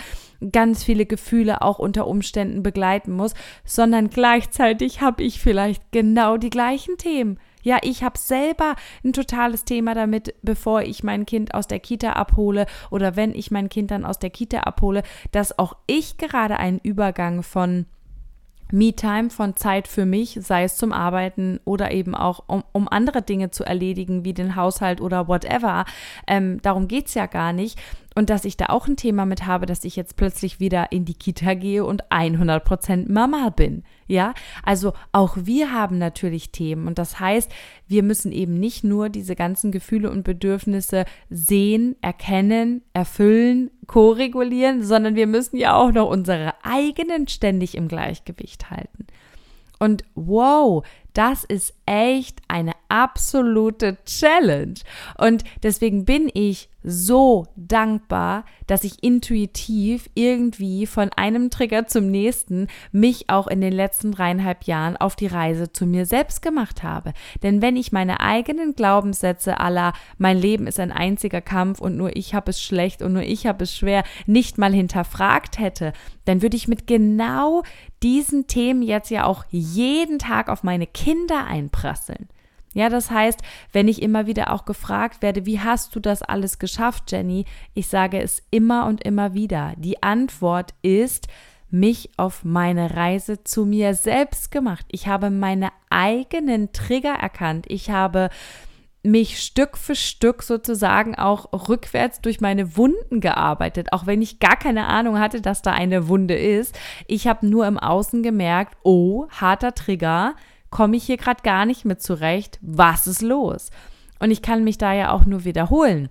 ganz 0.53 0.83
viele 0.83 1.05
Gefühle 1.05 1.61
auch 1.61 1.79
unter 1.79 2.07
Umständen 2.07 2.63
begleiten 2.63 3.13
muss, 3.13 3.35
sondern 3.67 4.09
gleichzeitig 4.09 5.03
habe 5.03 5.23
ich 5.23 5.39
vielleicht 5.39 5.83
genau 5.93 6.39
die 6.39 6.49
gleichen 6.49 6.97
Themen. 6.97 7.39
Ja, 7.63 7.77
ich 7.83 8.03
habe 8.03 8.17
selber 8.17 8.75
ein 9.05 9.13
totales 9.13 9.67
Thema 9.67 9.95
damit, 9.95 10.35
bevor 10.41 10.81
ich 10.81 11.05
mein 11.05 11.27
Kind 11.27 11.53
aus 11.53 11.67
der 11.67 11.81
Kita 11.81 12.13
abhole 12.15 12.65
oder 12.91 13.17
wenn 13.17 13.35
ich 13.35 13.51
mein 13.51 13.69
Kind 13.69 13.91
dann 13.91 14.07
aus 14.07 14.19
der 14.19 14.31
Kita 14.31 14.61
abhole, 14.61 15.03
dass 15.31 15.59
auch 15.59 15.77
ich 15.87 16.17
gerade 16.17 16.59
einen 16.59 16.79
Übergang 16.79 17.43
von 17.43 17.85
Me-Time, 18.75 19.31
von 19.31 19.57
Zeit 19.57 19.89
für 19.89 20.05
mich, 20.05 20.39
sei 20.43 20.65
es 20.65 20.77
zum 20.77 20.93
Arbeiten 20.93 21.61
oder 21.65 21.93
eben 21.93 22.15
auch 22.15 22.45
um, 22.47 22.65
um 22.73 22.89
andere 22.89 23.23
Dinge 23.23 23.51
zu 23.51 23.65
erledigen, 23.65 24.25
wie 24.25 24.35
den 24.35 24.57
Haushalt 24.57 25.01
oder 25.01 25.29
whatever. 25.29 25.85
Ähm, 26.27 26.61
darum 26.63 26.89
geht 26.89 27.07
es 27.07 27.15
ja 27.15 27.27
gar 27.27 27.53
nicht. 27.53 27.79
Und 28.15 28.31
dass 28.31 28.45
ich 28.45 28.57
da 28.57 28.67
auch 28.67 28.87
ein 28.87 28.97
Thema 28.97 29.27
mit 29.27 29.47
habe, 29.47 29.67
dass 29.67 29.85
ich 29.85 29.97
jetzt 29.97 30.17
plötzlich 30.17 30.61
wieder 30.61 30.93
in 30.93 31.05
die 31.05 31.15
Kita 31.15 31.55
gehe 31.55 31.85
und 31.85 32.05
100% 32.11 33.11
Mama 33.11 33.51
bin. 33.51 33.85
Ja, 34.07 34.35
also 34.63 34.93
auch 35.13 35.37
wir 35.41 35.73
haben 35.73 35.99
natürlich 35.99 36.51
Themen 36.51 36.87
und 36.87 36.99
das 36.99 37.21
heißt, 37.21 37.51
wir 37.89 38.03
müssen 38.03 38.33
eben 38.33 38.59
nicht 38.61 38.85
nur 38.85 39.09
diese 39.09 39.35
ganzen 39.35 39.73
Gefühle 39.73 40.11
und 40.11 40.25
Bedürfnisse 40.25 41.05
sehen, 41.31 41.97
erkennen, 42.03 42.83
erfüllen, 42.93 43.71
koregulieren, 43.87 44.83
sondern 44.83 45.15
wir 45.15 45.27
müssen 45.27 45.57
ja 45.57 45.75
auch 45.75 45.93
noch 45.93 46.09
unsere 46.09 46.55
eigenen 46.63 47.29
ständig 47.29 47.77
im 47.77 47.89
Gleichgewicht 47.89 48.71
halten. 48.71 49.07
Und 49.79 50.05
wow, 50.15 50.85
das 51.13 51.45
ist 51.45 51.75
echt 51.87 52.41
eine 52.49 52.73
absolute 52.89 53.99
Challenge. 54.05 54.75
Und 55.19 55.45
deswegen 55.63 56.05
bin 56.05 56.31
ich 56.33 56.69
so 56.85 57.47
dankbar, 57.57 58.45
dass 58.67 58.85
ich 58.85 59.03
intuitiv 59.03 60.09
irgendwie 60.15 60.87
von 60.87 61.11
einem 61.17 61.49
Trigger 61.49 61.87
zum 61.87 62.11
nächsten 62.11 62.69
mich 62.93 63.31
auch 63.31 63.47
in 63.47 63.63
den 63.63 63.73
letzten 63.73 64.13
dreieinhalb 64.13 64.65
Jahren 64.65 64.99
auf 64.99 65.17
die 65.17 65.27
Reise 65.27 65.73
zu 65.73 65.87
mir 65.87 66.05
selbst 66.05 66.43
gemacht 66.43 66.83
habe. 66.83 67.15
Denn 67.43 67.63
wenn 67.63 67.77
ich 67.77 67.91
meine 67.91 68.21
eigenen 68.21 68.75
Glaubenssätze 68.75 69.59
aller 69.59 69.95
mein 70.19 70.39
Leben 70.39 70.67
ist 70.67 70.79
ein 70.79 70.93
einziger 70.93 71.41
Kampf 71.41 71.81
und 71.81 71.97
nur 71.97 72.15
ich 72.17 72.35
habe 72.35 72.51
es 72.51 72.63
schlecht 72.63 73.01
und 73.01 73.15
nur 73.15 73.23
ich 73.23 73.47
habe 73.47 73.65
es 73.65 73.75
schwer 73.75 74.05
nicht 74.27 74.59
mal 74.59 74.73
hinterfragt 74.73 75.59
hätte, 75.59 75.95
dann 76.27 76.43
würde 76.43 76.57
ich 76.57 76.69
mit 76.69 76.87
genau 76.87 77.63
diesen 78.03 78.47
Themen 78.47 78.83
jetzt 78.83 79.11
ja 79.11 79.25
auch 79.25 79.45
jeden 79.49 80.19
Tag 80.19 80.51
auf 80.51 80.63
meine 80.63 80.87
Kinder 80.87 81.47
einprasseln. 81.47 82.29
Ja, 82.75 82.89
das 82.89 83.11
heißt, 83.11 83.41
wenn 83.73 83.89
ich 83.89 84.03
immer 84.03 84.27
wieder 84.27 84.53
auch 84.53 84.65
gefragt 84.65 85.23
werde, 85.23 85.47
wie 85.47 85.61
hast 85.61 85.95
du 85.97 86.01
das 86.01 86.23
alles 86.23 86.59
geschafft, 86.59 87.11
Jenny? 87.11 87.47
Ich 87.73 87.87
sage 87.87 88.21
es 88.21 88.43
immer 88.51 88.87
und 88.87 89.03
immer 89.05 89.33
wieder. 89.33 89.73
Die 89.77 90.03
Antwort 90.03 90.75
ist, 90.83 91.29
mich 91.71 92.11
auf 92.17 92.45
meine 92.45 92.95
Reise 92.95 93.43
zu 93.43 93.65
mir 93.65 93.95
selbst 93.95 94.51
gemacht. 94.51 94.87
Ich 94.91 95.09
habe 95.09 95.31
meine 95.31 95.71
eigenen 95.91 96.73
Trigger 96.73 97.15
erkannt. 97.15 97.67
Ich 97.69 97.91
habe 97.91 98.29
mich 99.05 99.43
Stück 99.43 99.77
für 99.77 99.95
Stück 99.95 100.43
sozusagen 100.43 101.15
auch 101.15 101.69
rückwärts 101.69 102.21
durch 102.23 102.41
meine 102.41 102.77
Wunden 102.77 103.21
gearbeitet, 103.21 103.93
auch 103.93 104.07
wenn 104.07 104.23
ich 104.23 104.41
gar 104.41 104.57
keine 104.57 104.87
Ahnung 104.87 105.19
hatte, 105.19 105.43
dass 105.43 105.63
da 105.63 105.73
eine 105.73 106.09
Wunde 106.09 106.35
ist. 106.35 106.77
Ich 107.07 107.27
habe 107.27 107.47
nur 107.47 107.67
im 107.67 107.79
Außen 107.79 108.23
gemerkt, 108.23 108.77
oh, 108.83 109.27
harter 109.29 109.75
Trigger, 109.75 110.35
komme 110.75 110.97
ich 110.97 111.05
hier 111.05 111.17
gerade 111.17 111.43
gar 111.43 111.65
nicht 111.65 111.85
mit 111.85 112.03
zurecht. 112.03 112.59
Was 112.61 113.07
ist 113.07 113.23
los? 113.23 113.71
Und 114.19 114.31
ich 114.31 114.43
kann 114.43 114.65
mich 114.65 114.77
da 114.77 114.93
ja 114.93 115.13
auch 115.13 115.25
nur 115.25 115.45
wiederholen. 115.45 116.09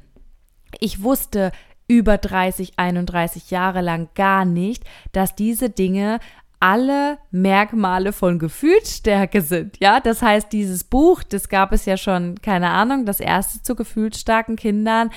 Ich 0.80 1.04
wusste 1.04 1.52
über 1.88 2.18
30, 2.18 2.74
31 2.78 3.52
Jahre 3.52 3.82
lang 3.82 4.08
gar 4.16 4.46
nicht, 4.46 4.84
dass 5.12 5.36
diese 5.36 5.70
Dinge 5.70 6.20
alle 6.62 7.18
Merkmale 7.30 8.14
von 8.14 8.40
Gefühlsstärke 8.40 9.42
sind. 9.42 9.78
Ja, 9.82 10.00
das 10.00 10.22
heißt, 10.22 10.54
dieses 10.54 10.86
Buch, 10.86 11.22
das 11.22 11.50
gab 11.50 11.74
es 11.74 11.86
ja 11.86 11.98
schon, 11.98 12.36
keine 12.42 12.70
Ahnung, 12.70 13.06
das 13.06 13.20
erste 13.20 13.62
zu 13.62 13.76
gefühlsstarken 13.76 14.56
Kindern. 14.56 15.10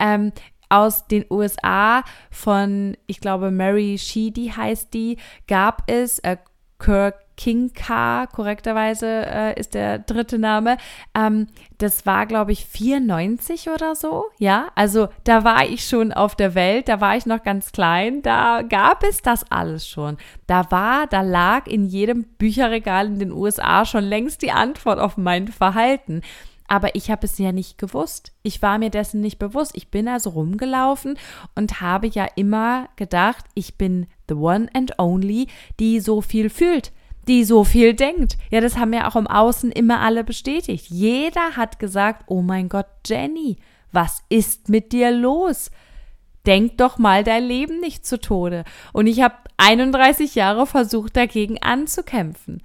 Ähm, 0.00 0.32
aus 0.70 1.06
den 1.06 1.26
USA 1.28 2.04
von, 2.30 2.96
ich 3.06 3.20
glaube, 3.20 3.50
Mary 3.50 3.98
Sheedy 3.98 4.54
heißt 4.56 4.94
die, 4.94 5.18
gab 5.46 5.82
es, 5.90 6.20
äh, 6.20 6.38
Kirk 6.78 7.23
King 7.36 7.72
K, 7.72 8.26
korrekterweise 8.26 9.06
äh, 9.06 9.58
ist 9.58 9.74
der 9.74 9.98
dritte 9.98 10.38
Name. 10.38 10.76
Ähm, 11.14 11.48
das 11.78 12.06
war, 12.06 12.26
glaube 12.26 12.52
ich, 12.52 12.64
94 12.64 13.70
oder 13.70 13.94
so. 13.94 14.26
Ja, 14.38 14.68
also 14.74 15.08
da 15.24 15.44
war 15.44 15.64
ich 15.64 15.86
schon 15.86 16.12
auf 16.12 16.36
der 16.36 16.54
Welt, 16.54 16.88
da 16.88 17.00
war 17.00 17.16
ich 17.16 17.26
noch 17.26 17.42
ganz 17.42 17.72
klein, 17.72 18.22
da 18.22 18.62
gab 18.62 19.02
es 19.02 19.22
das 19.22 19.50
alles 19.50 19.88
schon. 19.88 20.16
Da 20.46 20.70
war, 20.70 21.06
da 21.06 21.22
lag 21.22 21.66
in 21.66 21.86
jedem 21.86 22.24
Bücherregal 22.24 23.06
in 23.06 23.18
den 23.18 23.32
USA 23.32 23.84
schon 23.84 24.04
längst 24.04 24.42
die 24.42 24.52
Antwort 24.52 24.98
auf 24.98 25.16
mein 25.16 25.48
Verhalten. 25.48 26.22
Aber 26.66 26.94
ich 26.94 27.10
habe 27.10 27.26
es 27.26 27.36
ja 27.36 27.52
nicht 27.52 27.76
gewusst. 27.76 28.32
Ich 28.42 28.62
war 28.62 28.78
mir 28.78 28.88
dessen 28.88 29.20
nicht 29.20 29.38
bewusst. 29.38 29.72
Ich 29.74 29.90
bin 29.90 30.08
also 30.08 30.30
rumgelaufen 30.30 31.18
und 31.54 31.82
habe 31.82 32.06
ja 32.06 32.26
immer 32.36 32.88
gedacht, 32.96 33.44
ich 33.54 33.76
bin 33.76 34.06
the 34.28 34.34
one 34.34 34.68
and 34.72 34.98
only, 34.98 35.48
die 35.78 36.00
so 36.00 36.22
viel 36.22 36.48
fühlt 36.48 36.90
die 37.28 37.44
so 37.44 37.64
viel 37.64 37.94
denkt. 37.94 38.36
Ja, 38.50 38.60
das 38.60 38.76
haben 38.76 38.92
ja 38.92 39.08
auch 39.08 39.16
im 39.16 39.26
Außen 39.26 39.72
immer 39.72 40.00
alle 40.00 40.24
bestätigt. 40.24 40.86
Jeder 40.88 41.56
hat 41.56 41.78
gesagt, 41.78 42.24
oh 42.26 42.42
mein 42.42 42.68
Gott, 42.68 42.86
Jenny, 43.06 43.56
was 43.92 44.22
ist 44.28 44.68
mit 44.68 44.92
dir 44.92 45.10
los? 45.10 45.70
Denk 46.46 46.76
doch 46.78 46.98
mal 46.98 47.24
dein 47.24 47.44
Leben 47.44 47.80
nicht 47.80 48.04
zu 48.04 48.20
Tode. 48.20 48.64
Und 48.92 49.06
ich 49.06 49.22
habe 49.22 49.34
31 49.56 50.34
Jahre 50.34 50.66
versucht, 50.66 51.16
dagegen 51.16 51.62
anzukämpfen. 51.62 52.62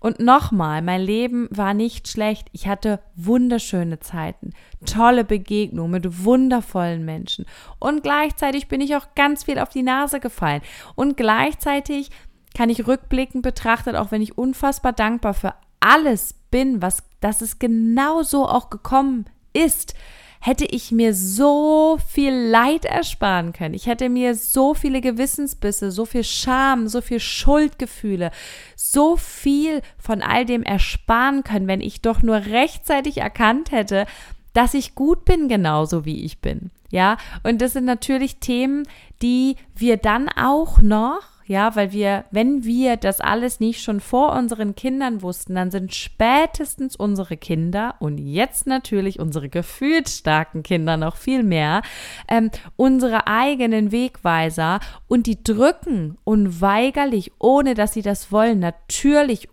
Und 0.00 0.18
nochmal, 0.18 0.82
mein 0.82 1.00
Leben 1.00 1.46
war 1.52 1.74
nicht 1.74 2.08
schlecht. 2.08 2.48
Ich 2.50 2.66
hatte 2.66 2.98
wunderschöne 3.14 4.00
Zeiten, 4.00 4.50
tolle 4.84 5.22
Begegnungen 5.24 5.92
mit 5.92 6.24
wundervollen 6.24 7.04
Menschen. 7.04 7.46
Und 7.78 8.02
gleichzeitig 8.02 8.66
bin 8.66 8.80
ich 8.80 8.96
auch 8.96 9.14
ganz 9.14 9.44
viel 9.44 9.60
auf 9.60 9.68
die 9.68 9.84
Nase 9.84 10.18
gefallen. 10.18 10.62
Und 10.96 11.16
gleichzeitig 11.16 12.10
kann 12.54 12.70
ich 12.70 12.86
rückblickend 12.86 13.42
betrachtet, 13.42 13.96
auch 13.96 14.10
wenn 14.10 14.22
ich 14.22 14.38
unfassbar 14.38 14.92
dankbar 14.92 15.34
für 15.34 15.54
alles 15.80 16.34
bin, 16.50 16.82
was, 16.82 17.02
dass 17.20 17.40
es 17.40 17.58
genau 17.58 18.22
so 18.22 18.46
auch 18.46 18.70
gekommen 18.70 19.26
ist, 19.52 19.94
hätte 20.40 20.64
ich 20.64 20.90
mir 20.90 21.14
so 21.14 21.98
viel 22.08 22.32
Leid 22.32 22.84
ersparen 22.84 23.52
können. 23.52 23.74
Ich 23.74 23.86
hätte 23.86 24.08
mir 24.08 24.34
so 24.34 24.74
viele 24.74 25.00
Gewissensbisse, 25.00 25.92
so 25.92 26.04
viel 26.04 26.24
Scham, 26.24 26.88
so 26.88 27.00
viel 27.00 27.20
Schuldgefühle, 27.20 28.32
so 28.74 29.16
viel 29.16 29.82
von 29.98 30.20
all 30.20 30.44
dem 30.44 30.64
ersparen 30.64 31.44
können, 31.44 31.68
wenn 31.68 31.80
ich 31.80 32.02
doch 32.02 32.22
nur 32.22 32.36
rechtzeitig 32.36 33.18
erkannt 33.18 33.70
hätte, 33.70 34.04
dass 34.52 34.74
ich 34.74 34.96
gut 34.96 35.24
bin, 35.24 35.48
genauso 35.48 36.04
wie 36.04 36.24
ich 36.24 36.40
bin. 36.40 36.72
Ja, 36.90 37.18
und 37.44 37.62
das 37.62 37.72
sind 37.72 37.84
natürlich 37.84 38.36
Themen, 38.36 38.82
die 39.22 39.56
wir 39.76 39.96
dann 39.96 40.28
auch 40.28 40.82
noch 40.82 41.22
ja, 41.52 41.76
weil 41.76 41.92
wir, 41.92 42.24
wenn 42.30 42.64
wir 42.64 42.96
das 42.96 43.20
alles 43.20 43.60
nicht 43.60 43.82
schon 43.82 44.00
vor 44.00 44.32
unseren 44.32 44.74
Kindern 44.74 45.20
wussten, 45.20 45.54
dann 45.54 45.70
sind 45.70 45.94
spätestens 45.94 46.96
unsere 46.96 47.36
Kinder 47.36 47.94
und 48.00 48.16
jetzt 48.16 48.66
natürlich 48.66 49.20
unsere 49.20 49.50
gefühlsstarken 49.50 50.62
Kinder 50.62 50.96
noch 50.96 51.16
viel 51.16 51.42
mehr, 51.42 51.82
ähm, 52.26 52.50
unsere 52.76 53.26
eigenen 53.26 53.92
Wegweiser 53.92 54.80
und 55.08 55.26
die 55.26 55.44
drücken 55.44 56.16
unweigerlich, 56.24 57.32
ohne 57.38 57.74
dass 57.74 57.92
sie 57.92 58.02
das 58.02 58.32
wollen, 58.32 58.58
natürlich 58.58 59.50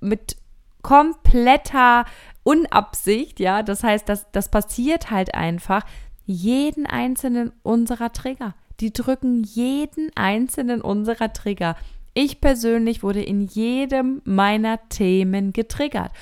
mit 0.00 0.36
kompletter 0.82 2.04
Unabsicht, 2.42 3.40
ja, 3.40 3.62
das 3.62 3.82
heißt, 3.82 4.06
das, 4.06 4.30
das 4.32 4.50
passiert 4.50 5.10
halt 5.10 5.34
einfach, 5.34 5.84
jeden 6.26 6.84
einzelnen 6.84 7.52
unserer 7.62 8.12
Trigger. 8.12 8.54
Die 8.80 8.92
drücken 8.92 9.42
jeden 9.42 10.10
einzelnen 10.14 10.80
unserer 10.80 11.32
Trigger. 11.32 11.76
Ich 12.14 12.40
persönlich 12.40 13.02
wurde 13.02 13.22
in 13.22 13.42
jedem 13.42 14.22
meiner 14.24 14.88
Themen 14.88 15.52
getriggert. 15.52 16.12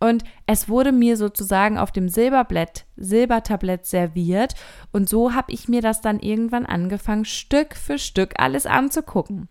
Und 0.00 0.22
es 0.46 0.68
wurde 0.68 0.92
mir 0.92 1.16
sozusagen 1.16 1.76
auf 1.76 1.90
dem 1.90 2.08
Silberblatt, 2.08 2.86
Silbertablett 2.96 3.84
serviert. 3.84 4.54
Und 4.92 5.08
so 5.08 5.34
habe 5.34 5.52
ich 5.52 5.68
mir 5.68 5.82
das 5.82 6.00
dann 6.00 6.20
irgendwann 6.20 6.66
angefangen, 6.66 7.24
Stück 7.24 7.74
für 7.74 7.98
Stück 7.98 8.34
alles 8.38 8.64
anzugucken. 8.64 9.48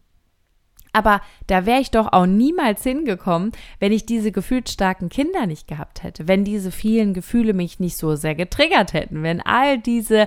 Aber 0.97 1.21
da 1.45 1.67
wäre 1.67 1.79
ich 1.79 1.91
doch 1.91 2.11
auch 2.11 2.25
niemals 2.25 2.81
hingekommen, 2.81 3.51
wenn 3.79 3.91
ich 3.91 4.07
diese 4.07 4.31
gefühlsstarken 4.31 5.09
Kinder 5.09 5.45
nicht 5.45 5.67
gehabt 5.67 6.01
hätte, 6.01 6.27
wenn 6.27 6.43
diese 6.43 6.71
vielen 6.71 7.13
Gefühle 7.13 7.53
mich 7.53 7.79
nicht 7.79 7.97
so 7.97 8.15
sehr 8.15 8.33
getriggert 8.33 8.93
hätten, 8.93 9.21
wenn 9.21 9.39
all 9.39 9.77
diese 9.77 10.25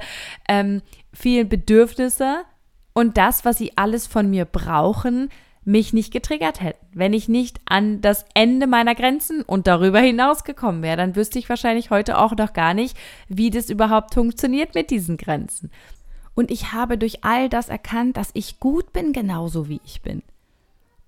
ähm, 0.49 0.81
vielen 1.13 1.49
Bedürfnisse 1.49 2.45
und 2.93 3.17
das, 3.17 3.45
was 3.45 3.59
sie 3.59 3.77
alles 3.77 4.07
von 4.07 4.31
mir 4.31 4.45
brauchen, 4.45 5.29
mich 5.65 5.93
nicht 5.93 6.13
getriggert 6.13 6.61
hätten. 6.61 6.87
Wenn 6.93 7.15
ich 7.15 7.29
nicht 7.29 7.59
an 7.65 8.01
das 8.01 8.25
Ende 8.35 8.69
meiner 8.69 8.95
Grenzen 8.95 9.43
und 9.43 9.67
darüber 9.67 9.99
hinaus 9.99 10.45
gekommen 10.45 10.85
wäre, 10.85 10.99
dann 10.99 11.17
wüsste 11.17 11.41
ich 11.41 11.49
wahrscheinlich 11.49 11.91
heute 11.91 12.17
auch 12.17 12.37
noch 12.37 12.53
gar 12.53 12.75
nicht, 12.75 12.97
wie 13.27 13.51
das 13.51 13.71
überhaupt 13.71 14.15
funktioniert 14.15 14.77
mit 14.77 14.91
diesen 14.91 15.17
Grenzen. 15.17 15.73
Und 16.37 16.53
ich 16.53 16.73
habe 16.73 16.97
durch 16.97 17.25
all 17.25 17.49
das 17.49 17.69
erkannt, 17.69 18.17
dass 18.17 18.31
ich 18.35 18.61
gut 18.61 18.93
bin, 18.93 19.13
genauso 19.13 19.69
wie 19.69 19.81
ich 19.85 20.03
bin 20.03 20.23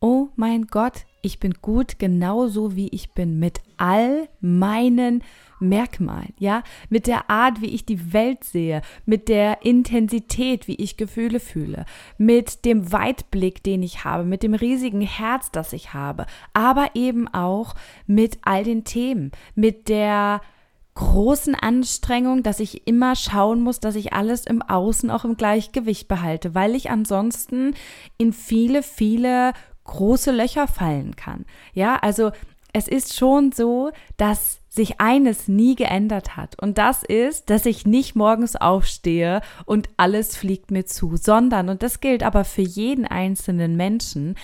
oh 0.03 0.29
mein 0.35 0.67
Gott, 0.67 1.07
ich 1.23 1.39
bin 1.39 1.55
gut 1.63 1.99
genauso 2.01 2.75
wie 2.75 2.89
ich 2.89 3.13
bin, 3.13 3.39
mit 3.39 3.61
all 3.79 4.29
meinen 4.41 5.23
Merkmalen, 5.61 6.35
ja, 6.39 6.65
mit 6.91 7.07
der 7.07 7.31
Art, 7.31 7.61
wie 7.61 7.73
ich 7.73 7.87
die 7.87 8.13
Welt 8.13 8.43
sehe, 8.43 8.83
mit 9.07 9.29
der 9.29 9.65
Intensität, 9.65 10.67
wie 10.67 10.75
ich 10.75 10.97
Gefühle 10.97 11.39
fühle, 11.39 11.87
mit 12.19 12.65
dem 12.65 12.91
Weitblick, 12.93 13.63
den 13.63 13.85
ich 13.85 14.03
habe, 14.03 14.25
mit 14.25 14.43
dem 14.43 14.55
riesigen 14.55 15.03
Herz, 15.03 15.53
das 15.53 15.73
ich 15.73 15.95
habe, 15.95 16.27
aber 16.53 16.91
eben 16.95 17.29
auch 17.29 17.75
mit 18.09 18.39
all 18.43 18.65
den 18.65 18.83
Themen, 18.83 19.31
mit 19.55 19.89
der 19.89 20.41
großen 20.95 21.55
Anstrengung, 21.55 22.43
dass 22.43 22.61
ich 22.61 22.87
immer 22.87 23.15
schauen 23.15 23.63
muss, 23.63 23.81
dass 23.81 23.95
ich 23.95 24.13
alles 24.13 24.45
im 24.47 24.61
Außen 24.63 25.11
auch 25.11 25.25
im 25.25 25.37
Gleichgewicht 25.37 26.09
behalte, 26.09 26.55
weil 26.55 26.75
ich 26.75 26.91
ansonsten 26.91 27.75
in 28.19 28.33
viele, 28.33 28.83
viele 28.83 29.53
große 29.85 30.31
Löcher 30.31 30.67
fallen 30.69 31.17
kann. 31.17 31.45
Ja, 31.73 31.97
also 31.97 32.33
es 32.73 32.89
ist 32.89 33.17
schon 33.17 33.53
so, 33.53 33.91
dass 34.17 34.61
sich 34.69 35.01
eines 35.01 35.49
nie 35.49 35.75
geändert 35.75 36.37
hat. 36.37 36.61
Und 36.61 36.79
das 36.79 37.03
ist, 37.03 37.51
dass 37.51 37.67
ich 37.67 37.85
nicht 37.85 38.17
morgens 38.17 38.57
aufstehe 38.57 39.43
und 39.67 39.91
alles 39.99 40.37
fliegt 40.37 40.71
mir 40.71 40.87
zu, 40.87 41.17
sondern, 41.17 41.69
und 41.69 41.83
das 41.83 42.01
gilt 42.01 42.23
aber 42.23 42.45
für 42.45 42.63
jeden 42.63 43.05
einzelnen 43.07 43.77
Menschen, 43.77 44.37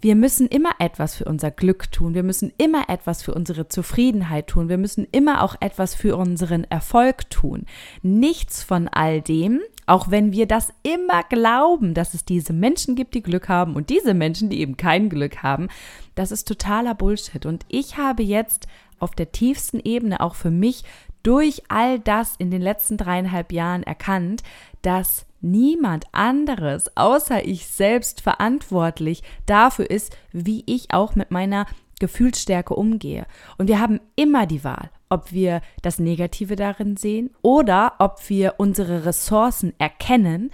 wir 0.00 0.14
müssen 0.14 0.46
immer 0.46 0.72
etwas 0.78 1.16
für 1.16 1.24
unser 1.24 1.50
Glück 1.50 1.90
tun. 1.90 2.14
Wir 2.14 2.22
müssen 2.22 2.52
immer 2.58 2.88
etwas 2.88 3.22
für 3.22 3.34
unsere 3.34 3.68
Zufriedenheit 3.68 4.46
tun. 4.46 4.68
Wir 4.68 4.76
müssen 4.76 5.06
immer 5.10 5.42
auch 5.42 5.56
etwas 5.60 5.94
für 5.94 6.16
unseren 6.16 6.64
Erfolg 6.64 7.30
tun. 7.30 7.64
Nichts 8.02 8.62
von 8.62 8.88
all 8.88 9.22
dem, 9.22 9.60
auch 9.86 10.10
wenn 10.10 10.32
wir 10.32 10.46
das 10.46 10.72
immer 10.82 11.22
glauben, 11.22 11.94
dass 11.94 12.14
es 12.14 12.24
diese 12.24 12.52
Menschen 12.52 12.96
gibt, 12.96 13.14
die 13.14 13.22
Glück 13.22 13.48
haben 13.48 13.74
und 13.74 13.88
diese 13.88 14.14
Menschen, 14.14 14.50
die 14.50 14.60
eben 14.60 14.76
kein 14.76 15.08
Glück 15.08 15.42
haben, 15.42 15.68
das 16.14 16.32
ist 16.32 16.48
totaler 16.48 16.94
Bullshit. 16.94 17.46
Und 17.46 17.64
ich 17.68 17.96
habe 17.96 18.22
jetzt 18.22 18.66
auf 18.98 19.14
der 19.14 19.32
tiefsten 19.32 19.80
Ebene 19.80 20.20
auch 20.20 20.34
für 20.34 20.50
mich 20.50 20.84
durch 21.22 21.62
all 21.68 21.98
das 21.98 22.36
in 22.36 22.50
den 22.50 22.62
letzten 22.62 22.96
dreieinhalb 22.96 23.52
Jahren 23.52 23.82
erkannt, 23.82 24.42
dass 24.82 25.26
niemand 25.40 26.06
anderes 26.12 26.96
außer 26.96 27.44
ich 27.44 27.66
selbst 27.66 28.20
verantwortlich 28.20 29.22
dafür 29.44 29.90
ist, 29.90 30.16
wie 30.32 30.62
ich 30.66 30.92
auch 30.92 31.14
mit 31.14 31.30
meiner 31.30 31.66
Gefühlsstärke 31.98 32.74
umgehe. 32.74 33.26
Und 33.58 33.68
wir 33.68 33.80
haben 33.80 34.00
immer 34.16 34.46
die 34.46 34.64
Wahl, 34.64 34.90
ob 35.08 35.32
wir 35.32 35.60
das 35.82 35.98
Negative 35.98 36.56
darin 36.56 36.96
sehen 36.96 37.30
oder 37.42 37.94
ob 37.98 38.28
wir 38.28 38.54
unsere 38.58 39.04
Ressourcen 39.04 39.72
erkennen 39.78 40.50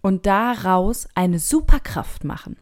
und 0.00 0.26
daraus 0.26 1.08
eine 1.14 1.38
Superkraft 1.38 2.24
machen. 2.24 2.56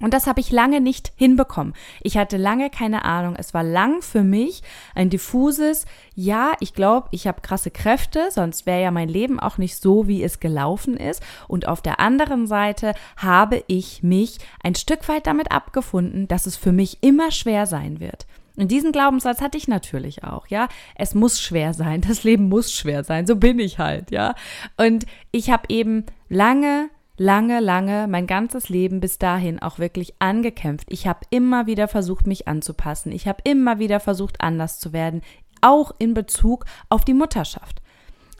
Und 0.00 0.14
das 0.14 0.26
habe 0.26 0.40
ich 0.40 0.52
lange 0.52 0.80
nicht 0.80 1.12
hinbekommen. 1.16 1.74
Ich 2.02 2.16
hatte 2.16 2.36
lange 2.36 2.70
keine 2.70 3.04
Ahnung. 3.04 3.34
Es 3.36 3.52
war 3.52 3.64
lang 3.64 4.00
für 4.02 4.22
mich 4.22 4.62
ein 4.94 5.10
diffuses, 5.10 5.86
ja, 6.14 6.52
ich 6.60 6.72
glaube, 6.72 7.08
ich 7.10 7.26
habe 7.26 7.40
krasse 7.40 7.70
Kräfte, 7.70 8.28
sonst 8.30 8.66
wäre 8.66 8.82
ja 8.82 8.90
mein 8.90 9.08
Leben 9.08 9.40
auch 9.40 9.58
nicht 9.58 9.76
so, 9.76 10.06
wie 10.06 10.22
es 10.22 10.40
gelaufen 10.40 10.96
ist. 10.96 11.22
Und 11.48 11.66
auf 11.66 11.82
der 11.82 11.98
anderen 11.98 12.46
Seite 12.46 12.94
habe 13.16 13.64
ich 13.66 14.02
mich 14.02 14.38
ein 14.62 14.74
Stück 14.74 15.08
weit 15.08 15.26
damit 15.26 15.50
abgefunden, 15.50 16.28
dass 16.28 16.46
es 16.46 16.56
für 16.56 16.72
mich 16.72 16.98
immer 17.02 17.30
schwer 17.32 17.66
sein 17.66 17.98
wird. 17.98 18.26
Und 18.58 18.70
diesen 18.70 18.92
Glaubenssatz 18.92 19.40
hatte 19.40 19.56
ich 19.56 19.68
natürlich 19.68 20.24
auch, 20.24 20.48
ja. 20.48 20.68
Es 20.94 21.14
muss 21.14 21.40
schwer 21.40 21.74
sein, 21.74 22.00
das 22.00 22.24
Leben 22.24 22.48
muss 22.48 22.72
schwer 22.72 23.04
sein, 23.04 23.26
so 23.26 23.36
bin 23.36 23.58
ich 23.58 23.78
halt, 23.78 24.10
ja. 24.10 24.34
Und 24.76 25.06
ich 25.30 25.50
habe 25.50 25.64
eben 25.68 26.04
lange 26.28 26.90
lange, 27.18 27.58
lange, 27.60 28.06
mein 28.08 28.26
ganzes 28.26 28.68
Leben 28.68 29.00
bis 29.00 29.18
dahin 29.18 29.60
auch 29.60 29.78
wirklich 29.78 30.14
angekämpft. 30.20 30.86
Ich 30.90 31.06
habe 31.06 31.20
immer 31.30 31.66
wieder 31.66 31.88
versucht, 31.88 32.26
mich 32.26 32.48
anzupassen. 32.48 33.12
Ich 33.12 33.26
habe 33.26 33.42
immer 33.44 33.78
wieder 33.80 34.00
versucht, 34.00 34.40
anders 34.40 34.78
zu 34.78 34.92
werden, 34.92 35.22
auch 35.60 35.92
in 35.98 36.14
Bezug 36.14 36.64
auf 36.88 37.04
die 37.04 37.14
Mutterschaft. 37.14 37.82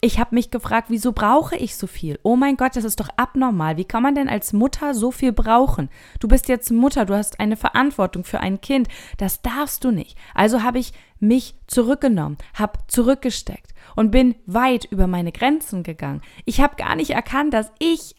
Ich 0.01 0.21
habe 0.21 0.35
mich 0.37 0.53
gefragt, 0.53 0.91
wieso 0.91 1.11
brauche 1.11 1.57
ich 1.57 1.75
so 1.75 1.89
viel? 1.89 2.21
Oh 2.23 2.37
mein 2.37 2.57
Gott, 2.57 2.77
das 2.77 2.85
ist 2.85 3.01
doch 3.01 3.09
abnormal. 3.17 3.79
Wie 3.79 3.85
kann 3.85 4.05
man 4.05 4.15
denn 4.15 4.29
als 4.29 4.53
Mutter 4.53 4.95
so 4.95 5.11
viel 5.11 5.33
brauchen? 5.33 5.89
Du 6.21 6.29
bist 6.29 6.49
jetzt 6.49 6.71
Mutter, 6.71 7.05
du 7.05 7.15
hast 7.15 7.41
eine 7.41 7.57
Verantwortung 7.57 8.23
für 8.23 8.39
ein 8.39 8.61
Kind. 8.61 8.87
Das 9.17 9.43
darfst 9.43 9.83
du 9.83 9.91
nicht. 9.91 10.17
Also 10.35 10.63
habe 10.63 10.79
ich 10.79 10.93
mich 11.19 11.57
zurückgenommen, 11.67 12.39
habe 12.55 12.79
zurückgesteckt 12.87 13.75
und 13.97 14.13
bin 14.13 14.37
weit 14.47 14.85
über 14.85 15.09
meine 15.09 15.33
Grenzen 15.33 15.83
gegangen. 15.83 16.23
Ich 16.45 16.61
habe 16.61 16.77
gar 16.77 16.95
nicht 16.95 17.11
erkannt, 17.11 17.53
dass 17.53 17.73
ich 17.81 18.15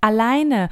alleine 0.00 0.68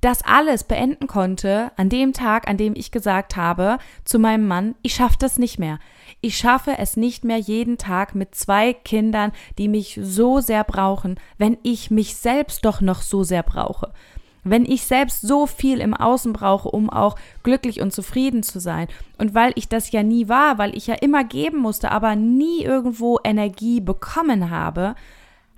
das 0.00 0.22
alles 0.22 0.64
beenden 0.64 1.06
konnte 1.06 1.72
an 1.76 1.88
dem 1.88 2.12
Tag, 2.12 2.48
an 2.48 2.56
dem 2.56 2.74
ich 2.76 2.90
gesagt 2.90 3.36
habe 3.36 3.78
zu 4.04 4.18
meinem 4.18 4.46
Mann, 4.46 4.74
ich 4.82 4.94
schaffe 4.94 5.16
das 5.18 5.38
nicht 5.38 5.58
mehr. 5.58 5.78
Ich 6.20 6.36
schaffe 6.36 6.76
es 6.78 6.96
nicht 6.96 7.24
mehr 7.24 7.38
jeden 7.38 7.78
Tag 7.78 8.14
mit 8.14 8.34
zwei 8.34 8.72
Kindern, 8.72 9.32
die 9.58 9.68
mich 9.68 9.98
so 10.02 10.40
sehr 10.40 10.64
brauchen, 10.64 11.18
wenn 11.38 11.58
ich 11.62 11.90
mich 11.90 12.16
selbst 12.16 12.64
doch 12.64 12.80
noch 12.80 13.02
so 13.02 13.24
sehr 13.24 13.42
brauche. 13.42 13.92
Wenn 14.44 14.64
ich 14.64 14.82
selbst 14.82 15.20
so 15.20 15.46
viel 15.46 15.80
im 15.80 15.94
Außen 15.94 16.32
brauche, 16.32 16.70
um 16.70 16.90
auch 16.90 17.16
glücklich 17.42 17.80
und 17.80 17.92
zufrieden 17.92 18.42
zu 18.42 18.60
sein. 18.60 18.88
Und 19.18 19.34
weil 19.34 19.52
ich 19.56 19.68
das 19.68 19.90
ja 19.90 20.02
nie 20.02 20.28
war, 20.28 20.58
weil 20.58 20.76
ich 20.76 20.86
ja 20.86 20.94
immer 20.94 21.24
geben 21.24 21.58
musste, 21.58 21.90
aber 21.90 22.16
nie 22.16 22.62
irgendwo 22.62 23.18
Energie 23.24 23.80
bekommen 23.80 24.50
habe, 24.50 24.94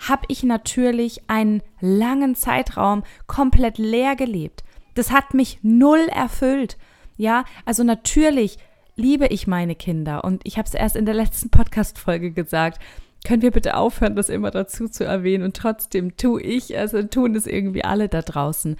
habe 0.09 0.23
ich 0.29 0.43
natürlich 0.43 1.29
einen 1.29 1.63
langen 1.81 2.35
Zeitraum 2.35 3.05
komplett 3.27 3.79
leer 3.79 4.17
gelebt. 4.17 4.65
Das 4.95 5.13
hat 5.13 5.35
mich 5.35 5.59
null 5.63 6.09
erfüllt. 6.09 6.77
Ja, 7.17 7.45
also 7.67 7.85
natürlich 7.85 8.59
liebe 9.01 9.27
ich 9.27 9.47
meine 9.47 9.75
Kinder 9.75 10.25
und 10.25 10.43
ich 10.45 10.59
habe 10.59 10.69
es 10.69 10.75
erst 10.75 10.95
in 10.95 11.07
der 11.07 11.15
letzten 11.15 11.51
Podcast-Folge 11.51 12.31
gesagt. 12.31 12.81
Können 13.25 13.43
wir 13.43 13.51
bitte 13.51 13.77
aufhören, 13.77 14.17
das 14.17 14.31
immer 14.31 14.51
dazu 14.51 14.89
zu 14.89 15.05
erwähnen 15.05 15.45
und 15.45 15.57
trotzdem 15.57 16.17
tue 16.17 16.41
ich 16.41 16.75
es 16.75 16.95
und 16.95 17.13
tun 17.13 17.35
es 17.35 17.47
irgendwie 17.47 17.85
alle 17.85 18.09
da 18.09 18.23
draußen. 18.23 18.77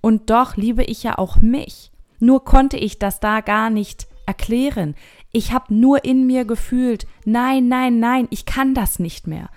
Und 0.00 0.30
doch 0.30 0.56
liebe 0.56 0.82
ich 0.82 1.02
ja 1.02 1.18
auch 1.18 1.36
mich. 1.36 1.92
Nur 2.18 2.44
konnte 2.44 2.76
ich 2.76 2.98
das 2.98 3.20
da 3.20 3.40
gar 3.40 3.70
nicht 3.70 4.08
erklären. 4.26 4.94
Ich 5.32 5.52
habe 5.52 5.72
nur 5.74 6.04
in 6.04 6.26
mir 6.26 6.44
gefühlt, 6.44 7.06
nein, 7.24 7.68
nein, 7.68 8.00
nein, 8.00 8.26
ich 8.30 8.44
kann 8.44 8.74
das 8.74 8.98
nicht 8.98 9.26
mehr. 9.26 9.50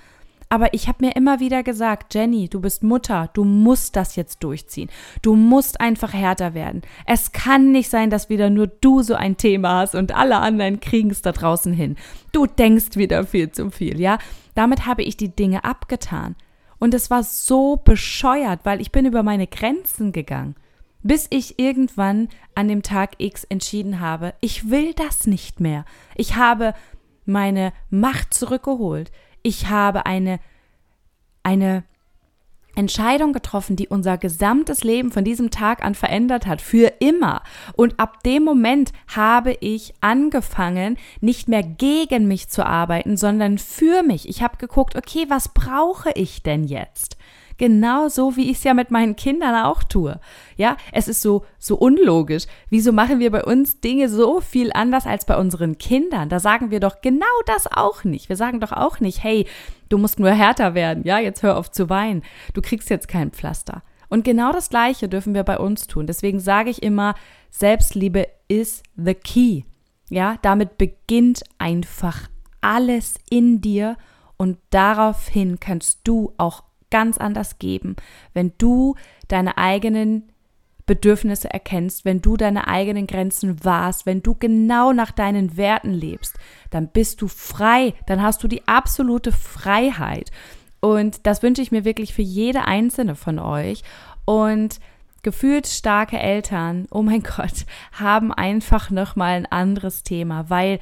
Aber 0.49 0.73
ich 0.73 0.88
habe 0.88 1.06
mir 1.06 1.15
immer 1.15 1.39
wieder 1.39 1.63
gesagt, 1.63 2.13
Jenny, 2.13 2.49
du 2.49 2.62
bist 2.62 2.84
Mutter, 2.84 3.29
du 3.34 3.43
musst 3.43 3.95
das 3.95 4.15
jetzt 4.15 4.43
durchziehen. 4.43 4.89
Du 5.21 5.36
musst 5.36 5.82
einfach 5.82 6.13
härter 6.13 6.53
werden. 6.53 6.82
Es 7.06 7.32
kann 7.32 7.71
nicht 7.71 7.89
sein, 7.89 8.10
dass 8.10 8.29
wieder 8.29 8.49
nur 8.49 8.67
du 8.67 9.01
so 9.01 9.15
ein 9.15 9.38
Thema 9.38 9.79
hast 9.79 9.95
und 9.95 10.13
alle 10.13 10.38
anderen 10.38 10.79
kriegen 10.79 11.10
es 11.10 11.21
da 11.21 11.32
draußen 11.32 11.73
hin. 11.73 11.95
Du 12.32 12.45
denkst 12.45 12.95
wieder 12.95 13.25
viel 13.25 13.51
zu 13.51 13.69
viel, 13.69 13.99
ja? 13.99 14.17
Damit 14.56 14.86
habe 14.86 15.03
ich 15.03 15.17
die 15.17 15.36
Dinge 15.36 15.63
abgetan. 15.63 16.36
Und 16.79 16.93
es 16.93 17.10
war 17.10 17.23
so 17.23 17.77
bescheuert, 17.77 18.62
weil 18.63 18.82
ich 18.82 18.91
bin 18.91 19.06
über 19.06 19.23
meine 19.23 19.47
Grenzen 19.47 20.12
gegangen. 20.12 20.56
Bis 21.01 21.27
ich 21.29 21.60
irgendwann 21.60 22.29
an 22.56 22.67
dem 22.67 22.84
Tag 22.84 23.15
X 23.17 23.43
entschieden 23.45 23.99
habe, 23.99 24.34
ich 24.41 24.69
will 24.69 24.93
das 24.93 25.27
nicht 25.27 25.60
mehr. 25.60 25.86
Ich 26.15 26.36
habe 26.36 26.73
meine 27.25 27.73
Macht 27.89 28.34
zurückgeholt 28.34 29.12
ich 29.43 29.69
habe 29.69 30.06
eine, 30.06 30.39
eine 31.43 31.84
Entscheidung 32.75 33.34
getroffen, 33.34 33.75
die 33.75 33.88
unser 33.88 34.17
gesamtes 34.17 34.84
Leben 34.84 35.12
von 35.12 35.23
diesem 35.23 35.51
Tag 35.51 35.84
an 35.86 35.93
verändert 35.93 36.47
hat, 36.47 36.62
für 36.62 36.93
immer. 36.99 37.43
Und 37.73 37.99
ab 37.99 38.23
dem 38.23 38.43
Moment 38.43 38.91
habe 39.15 39.56
ich 39.60 39.93
angefangen, 40.01 40.97
nicht 41.21 41.47
mehr 41.47 41.62
gegen 41.62 42.27
mich 42.27 42.49
zu 42.49 42.65
arbeiten, 42.65 43.15
sondern 43.15 43.60
für 43.60 44.01
mich. 44.01 44.27
Ich 44.27 44.41
habe 44.41 44.58
geguckt, 44.58 44.95
okay, 44.95 45.25
was 45.27 45.49
brauche 45.49 46.12
ich 46.15 46.41
denn 46.41 46.63
jetzt? 46.63 47.17
Genauso 47.63 48.36
wie 48.36 48.52
ich 48.52 48.58
es 48.58 48.65
ja 48.65 48.73
mit 48.73 48.91
meinen 48.91 49.15
Kindern 49.15 49.63
auch 49.63 49.86
tue. 49.86 50.19
Ja, 50.58 50.76
es 50.91 51.08
ist 51.08 51.21
so, 51.21 51.45
so 51.58 51.78
unlogisch. 51.78 52.43
Wieso 52.69 52.91
machen 52.91 53.19
wir 53.19 53.32
bei 53.32 53.41
uns 53.41 53.80
Dinge 53.80 54.10
so 54.10 54.41
viel 54.41 54.73
anders 54.73 55.08
als 55.08 55.23
bei 55.23 55.38
unseren 55.38 55.78
Kindern? 55.78 56.28
Da 56.28 56.41
sagen 56.41 56.71
wir 56.71 56.82
doch 56.82 56.99
genau 56.99 57.26
das 57.45 57.71
auch 57.71 58.04
nicht. 58.04 58.28
Wir 58.28 58.36
sagen 58.36 58.60
doch 58.60 58.73
auch 58.73 58.99
nicht, 58.99 59.23
hey, 59.23 59.47
du 59.88 59.97
musst 59.97 60.19
nur 60.19 60.32
härter 60.32 60.73
werden. 60.73 61.06
Ja, 61.06 61.19
jetzt 61.19 61.41
hör 61.41 61.56
auf 61.56 61.71
zu 61.71 61.89
weinen. 61.89 62.23
Du 62.54 62.62
kriegst 62.62 62.89
jetzt 62.89 63.08
kein 63.08 63.32
Pflaster. 63.32 63.82
Und 64.10 64.26
genau 64.26 64.52
das 64.52 64.69
Gleiche 64.69 65.08
dürfen 65.08 65.34
wir 65.34 65.43
bei 65.43 65.58
uns 65.58 65.88
tun. 65.88 66.06
Deswegen 66.06 66.41
sage 66.41 66.69
ich 66.69 66.84
immer, 66.84 67.15
Selbstliebe 67.49 68.28
is 68.49 68.84
the 68.97 69.13
key. 69.13 69.62
Ja, 70.10 70.36
damit 70.41 70.78
beginnt 70.78 71.43
einfach 71.60 72.28
alles 72.60 73.15
in 73.30 73.62
dir 73.62 73.95
und 74.36 74.58
daraufhin 74.69 75.62
kannst 75.62 76.02
du 76.04 76.34
auch 76.38 76.65
ganz 76.93 77.17
anders 77.17 77.58
geben, 77.58 77.95
wenn 78.36 78.53
du 78.60 78.93
deine 79.27 79.58
eigenen 79.58 80.29
Bedürfnisse 80.86 81.51
erkennst, 81.51 82.06
wenn 82.06 82.21
du 82.21 82.38
deine 82.38 82.67
eigenen 82.67 83.08
Grenzen 83.08 83.65
wahrst, 83.65 84.06
wenn 84.06 84.21
du 84.21 84.36
genau 84.36 84.93
nach 84.93 85.12
deinen 85.12 85.58
Werten 85.58 85.91
lebst, 85.91 86.38
dann 86.69 86.89
bist 86.89 87.21
du 87.23 87.27
frei, 87.27 87.95
dann 88.06 88.21
hast 88.21 88.43
du 88.43 88.47
die 88.47 88.67
absolute 88.67 89.32
Freiheit. 89.32 90.29
Und 90.82 91.25
das 91.25 91.41
wünsche 91.41 91.63
ich 91.63 91.71
mir 91.71 91.84
wirklich 91.84 92.13
für 92.13 92.21
jede 92.21 92.65
einzelne 92.65 93.15
von 93.15 93.39
euch. 93.39 93.82
Und 94.25 94.79
gefühlt 95.23 95.65
starke 95.65 96.19
Eltern, 96.19 96.88
oh 96.91 97.01
mein 97.01 97.23
Gott, 97.38 97.65
haben 97.93 98.32
einfach 98.32 98.91
nochmal 98.91 99.32
ein 99.32 99.45
anderes 99.45 100.03
Thema, 100.03 100.51
weil 100.51 100.79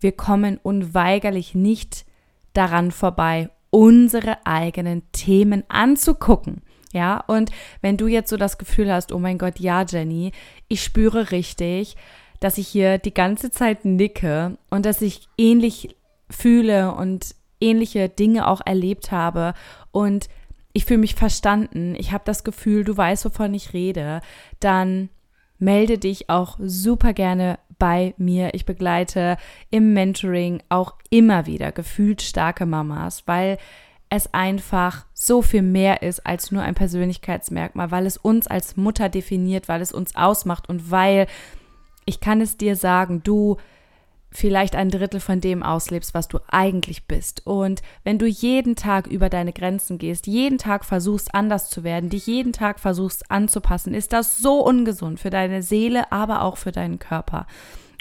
wir 0.00 0.12
kommen 0.12 0.58
unweigerlich 0.62 1.54
nicht 1.54 2.04
daran 2.52 2.90
vorbei, 2.90 3.48
unsere 3.70 4.44
eigenen 4.46 5.02
Themen 5.12 5.64
anzugucken. 5.68 6.62
Ja, 6.92 7.22
und 7.28 7.50
wenn 7.82 7.96
du 7.96 8.08
jetzt 8.08 8.30
so 8.30 8.36
das 8.36 8.58
Gefühl 8.58 8.92
hast, 8.92 9.12
oh 9.12 9.18
mein 9.18 9.38
Gott, 9.38 9.60
ja, 9.60 9.82
Jenny, 9.82 10.32
ich 10.66 10.82
spüre 10.82 11.30
richtig, 11.30 11.96
dass 12.40 12.58
ich 12.58 12.66
hier 12.66 12.98
die 12.98 13.14
ganze 13.14 13.50
Zeit 13.50 13.84
nicke 13.84 14.58
und 14.70 14.86
dass 14.86 15.00
ich 15.00 15.28
ähnlich 15.38 15.94
fühle 16.28 16.92
und 16.94 17.34
ähnliche 17.60 18.08
Dinge 18.08 18.48
auch 18.48 18.60
erlebt 18.64 19.12
habe 19.12 19.54
und 19.92 20.28
ich 20.72 20.84
fühle 20.84 21.00
mich 21.00 21.14
verstanden, 21.14 21.94
ich 21.96 22.12
habe 22.12 22.24
das 22.24 22.44
Gefühl, 22.44 22.84
du 22.84 22.96
weißt, 22.96 23.24
wovon 23.24 23.54
ich 23.54 23.72
rede, 23.72 24.20
dann 24.60 25.10
melde 25.58 25.98
dich 25.98 26.30
auch 26.30 26.58
super 26.60 27.12
gerne 27.12 27.58
bei 27.80 28.14
mir. 28.16 28.54
Ich 28.54 28.64
begleite 28.64 29.36
im 29.70 29.92
Mentoring 29.92 30.62
auch 30.68 30.94
immer 31.10 31.46
wieder 31.46 31.72
gefühlt 31.72 32.22
starke 32.22 32.66
Mamas, 32.66 33.24
weil 33.26 33.58
es 34.10 34.32
einfach 34.34 35.06
so 35.14 35.42
viel 35.42 35.62
mehr 35.62 36.02
ist 36.02 36.26
als 36.26 36.52
nur 36.52 36.62
ein 36.62 36.74
Persönlichkeitsmerkmal, 36.74 37.90
weil 37.90 38.06
es 38.06 38.16
uns 38.16 38.46
als 38.46 38.76
Mutter 38.76 39.08
definiert, 39.08 39.68
weil 39.68 39.80
es 39.80 39.92
uns 39.92 40.14
ausmacht 40.14 40.68
und 40.68 40.92
weil 40.92 41.26
ich 42.04 42.20
kann 42.20 42.40
es 42.40 42.56
dir 42.56 42.76
sagen, 42.76 43.22
du 43.22 43.56
vielleicht 44.30 44.76
ein 44.76 44.90
Drittel 44.90 45.20
von 45.20 45.40
dem 45.40 45.62
auslebst, 45.62 46.14
was 46.14 46.28
du 46.28 46.38
eigentlich 46.48 47.06
bist. 47.06 47.46
Und 47.46 47.82
wenn 48.04 48.18
du 48.18 48.26
jeden 48.26 48.76
Tag 48.76 49.06
über 49.06 49.28
deine 49.28 49.52
Grenzen 49.52 49.98
gehst, 49.98 50.26
jeden 50.26 50.58
Tag 50.58 50.84
versuchst 50.84 51.34
anders 51.34 51.68
zu 51.68 51.82
werden, 51.82 52.10
dich 52.10 52.26
jeden 52.26 52.52
Tag 52.52 52.78
versuchst 52.78 53.30
anzupassen, 53.30 53.92
ist 53.92 54.12
das 54.12 54.38
so 54.38 54.64
ungesund 54.64 55.18
für 55.18 55.30
deine 55.30 55.62
Seele, 55.62 56.12
aber 56.12 56.42
auch 56.42 56.56
für 56.56 56.72
deinen 56.72 56.98
Körper. 56.98 57.46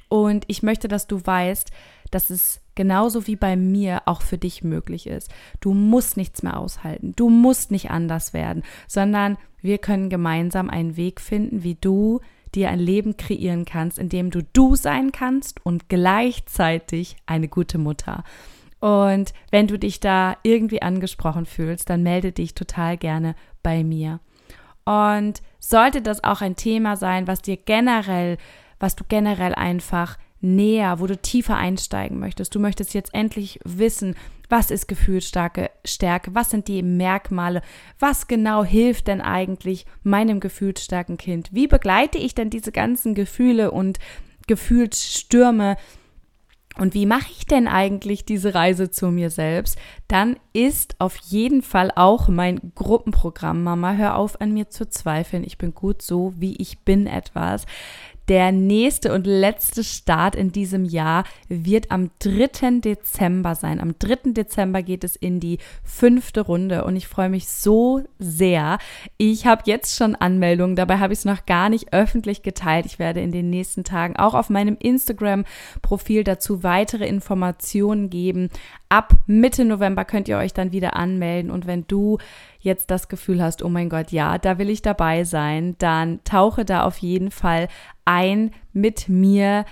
Und 0.07 0.43
ich 0.47 0.63
möchte, 0.63 0.87
dass 0.87 1.07
du 1.07 1.23
weißt, 1.23 1.71
dass 2.11 2.29
es 2.29 2.61
genauso 2.75 3.27
wie 3.27 3.35
bei 3.35 3.55
mir 3.55 4.03
auch 4.05 4.21
für 4.21 4.37
dich 4.37 4.63
möglich 4.63 5.05
ist. 5.05 5.29
Du 5.59 5.73
musst 5.73 6.17
nichts 6.17 6.43
mehr 6.43 6.57
aushalten. 6.57 7.13
Du 7.15 7.29
musst 7.29 7.71
nicht 7.71 7.91
anders 7.91 8.33
werden, 8.33 8.63
sondern 8.87 9.37
wir 9.61 9.77
können 9.77 10.09
gemeinsam 10.09 10.69
einen 10.69 10.95
Weg 10.95 11.19
finden, 11.19 11.63
wie 11.63 11.75
du 11.75 12.21
dir 12.55 12.69
ein 12.69 12.79
Leben 12.79 13.17
kreieren 13.17 13.65
kannst, 13.65 13.99
in 13.99 14.09
dem 14.09 14.31
du 14.31 14.43
du 14.53 14.75
sein 14.75 15.11
kannst 15.11 15.65
und 15.65 15.89
gleichzeitig 15.89 17.17
eine 17.25 17.47
gute 17.47 17.77
Mutter. 17.77 18.23
Und 18.79 19.33
wenn 19.51 19.67
du 19.67 19.77
dich 19.77 19.99
da 19.99 20.37
irgendwie 20.43 20.81
angesprochen 20.81 21.45
fühlst, 21.45 21.89
dann 21.89 22.03
melde 22.03 22.31
dich 22.31 22.55
total 22.55 22.97
gerne 22.97 23.35
bei 23.61 23.83
mir. 23.83 24.19
Und 24.85 25.41
sollte 25.59 26.01
das 26.01 26.23
auch 26.23 26.41
ein 26.41 26.55
Thema 26.55 26.95
sein, 26.95 27.27
was 27.27 27.41
dir 27.41 27.57
generell, 27.57 28.37
was 28.79 28.95
du 28.95 29.03
generell 29.07 29.53
einfach 29.53 30.17
näher, 30.41 30.99
wo 30.99 31.07
du 31.07 31.17
tiefer 31.17 31.57
einsteigen 31.57 32.19
möchtest. 32.19 32.55
Du 32.55 32.59
möchtest 32.59 32.93
jetzt 32.93 33.13
endlich 33.13 33.59
wissen, 33.63 34.15
was 34.49 34.71
ist 34.71 34.87
gefühlsstarke 34.87 35.69
Stärke, 35.85 36.33
was 36.33 36.49
sind 36.49 36.67
die 36.67 36.81
Merkmale, 36.81 37.61
was 37.99 38.27
genau 38.27 38.63
hilft 38.63 39.07
denn 39.07 39.21
eigentlich 39.21 39.85
meinem 40.03 40.39
gefühlsstarken 40.39 41.17
Kind? 41.17 41.49
Wie 41.51 41.67
begleite 41.67 42.17
ich 42.17 42.33
denn 42.33 42.49
diese 42.49 42.71
ganzen 42.71 43.13
Gefühle 43.13 43.71
und 43.71 43.99
Gefühlsstürme? 44.47 45.77
Und 46.77 46.93
wie 46.93 47.05
mache 47.05 47.31
ich 47.31 47.45
denn 47.45 47.67
eigentlich 47.67 48.25
diese 48.25 48.55
Reise 48.55 48.89
zu 48.89 49.07
mir 49.07 49.29
selbst? 49.29 49.77
Dann 50.07 50.37
ist 50.53 50.95
auf 50.99 51.17
jeden 51.17 51.61
Fall 51.61 51.91
auch 51.93 52.29
mein 52.29 52.71
Gruppenprogramm 52.73 53.63
Mama, 53.63 53.93
hör 53.93 54.15
auf 54.15 54.39
an 54.39 54.53
mir 54.53 54.69
zu 54.69 54.87
zweifeln. 54.87 55.43
Ich 55.43 55.57
bin 55.57 55.73
gut 55.73 56.01
so, 56.01 56.33
wie 56.37 56.55
ich 56.55 56.79
bin 56.79 57.05
etwas. 57.05 57.65
Der 58.29 58.51
nächste 58.51 59.11
und 59.11 59.25
letzte 59.25 59.83
Start 59.83 60.35
in 60.35 60.51
diesem 60.51 60.85
Jahr 60.85 61.23
wird 61.47 61.89
am 61.89 62.11
3. 62.19 62.79
Dezember 62.79 63.55
sein. 63.55 63.81
Am 63.81 63.97
3. 63.97 64.33
Dezember 64.33 64.83
geht 64.83 65.03
es 65.03 65.15
in 65.15 65.39
die 65.39 65.57
fünfte 65.83 66.41
Runde 66.41 66.85
und 66.85 66.95
ich 66.95 67.07
freue 67.07 67.29
mich 67.29 67.47
so 67.47 68.03
sehr. 68.19 68.77
Ich 69.17 69.47
habe 69.47 69.63
jetzt 69.65 69.95
schon 69.95 70.13
Anmeldungen, 70.13 70.75
dabei 70.75 70.99
habe 70.99 71.11
ich 71.11 71.19
es 71.19 71.25
noch 71.25 71.47
gar 71.47 71.69
nicht 71.69 71.91
öffentlich 71.91 72.43
geteilt. 72.43 72.85
Ich 72.85 72.99
werde 72.99 73.19
in 73.19 73.31
den 73.31 73.49
nächsten 73.49 73.83
Tagen 73.83 74.15
auch 74.15 74.35
auf 74.35 74.51
meinem 74.51 74.77
Instagram-Profil 74.79 76.23
dazu 76.23 76.61
weitere 76.61 77.07
Informationen 77.07 78.11
geben. 78.11 78.49
Ab 78.89 79.13
Mitte 79.27 79.65
November 79.65 80.03
könnt 80.03 80.27
ihr 80.27 80.37
euch 80.37 80.53
dann 80.53 80.71
wieder 80.71 80.95
anmelden 80.95 81.51
und 81.51 81.67
wenn 81.67 81.85
du 81.85 82.17
jetzt 82.59 82.89
das 82.89 83.07
Gefühl 83.07 83.41
hast, 83.41 83.63
oh 83.63 83.69
mein 83.69 83.87
Gott, 83.87 84.11
ja, 84.11 84.39
da 84.39 84.57
will 84.57 84.69
ich 84.69 84.81
dabei 84.81 85.23
sein, 85.25 85.75
dann 85.77 86.23
tauche 86.23 86.65
da 86.65 86.83
auf 86.83 86.97
jeden 86.97 87.29
Fall 87.29 87.67
ein 88.05 88.51
mit 88.73 89.07
mir 89.07 89.65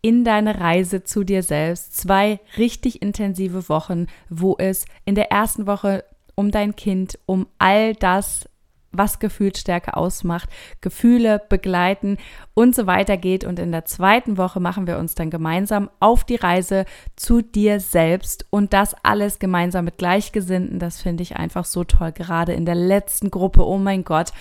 in 0.00 0.24
deine 0.24 0.58
Reise 0.58 1.04
zu 1.04 1.22
dir 1.22 1.42
selbst. 1.42 1.96
Zwei 1.96 2.40
richtig 2.56 3.02
intensive 3.02 3.68
Wochen, 3.68 4.06
wo 4.30 4.56
es 4.58 4.86
in 5.04 5.16
der 5.16 5.30
ersten 5.30 5.66
Woche 5.66 6.04
um 6.34 6.50
dein 6.50 6.76
Kind, 6.76 7.18
um 7.26 7.46
all 7.58 7.94
das 7.94 8.48
was 8.96 9.18
Gefühlsstärke 9.18 9.96
ausmacht, 9.96 10.48
Gefühle 10.80 11.42
begleiten 11.48 12.18
und 12.54 12.74
so 12.74 12.86
weiter 12.86 13.16
geht. 13.16 13.44
Und 13.44 13.58
in 13.58 13.72
der 13.72 13.84
zweiten 13.84 14.36
Woche 14.36 14.60
machen 14.60 14.86
wir 14.86 14.98
uns 14.98 15.14
dann 15.14 15.30
gemeinsam 15.30 15.90
auf 16.00 16.24
die 16.24 16.36
Reise 16.36 16.84
zu 17.16 17.42
dir 17.42 17.80
selbst 17.80 18.46
und 18.50 18.72
das 18.72 18.94
alles 19.02 19.38
gemeinsam 19.38 19.84
mit 19.84 19.98
Gleichgesinnten. 19.98 20.78
Das 20.78 21.02
finde 21.02 21.22
ich 21.22 21.36
einfach 21.36 21.64
so 21.64 21.84
toll, 21.84 22.12
gerade 22.12 22.52
in 22.52 22.64
der 22.64 22.74
letzten 22.74 23.30
Gruppe. 23.30 23.66
Oh 23.66 23.78
mein 23.78 24.04
Gott 24.04 24.32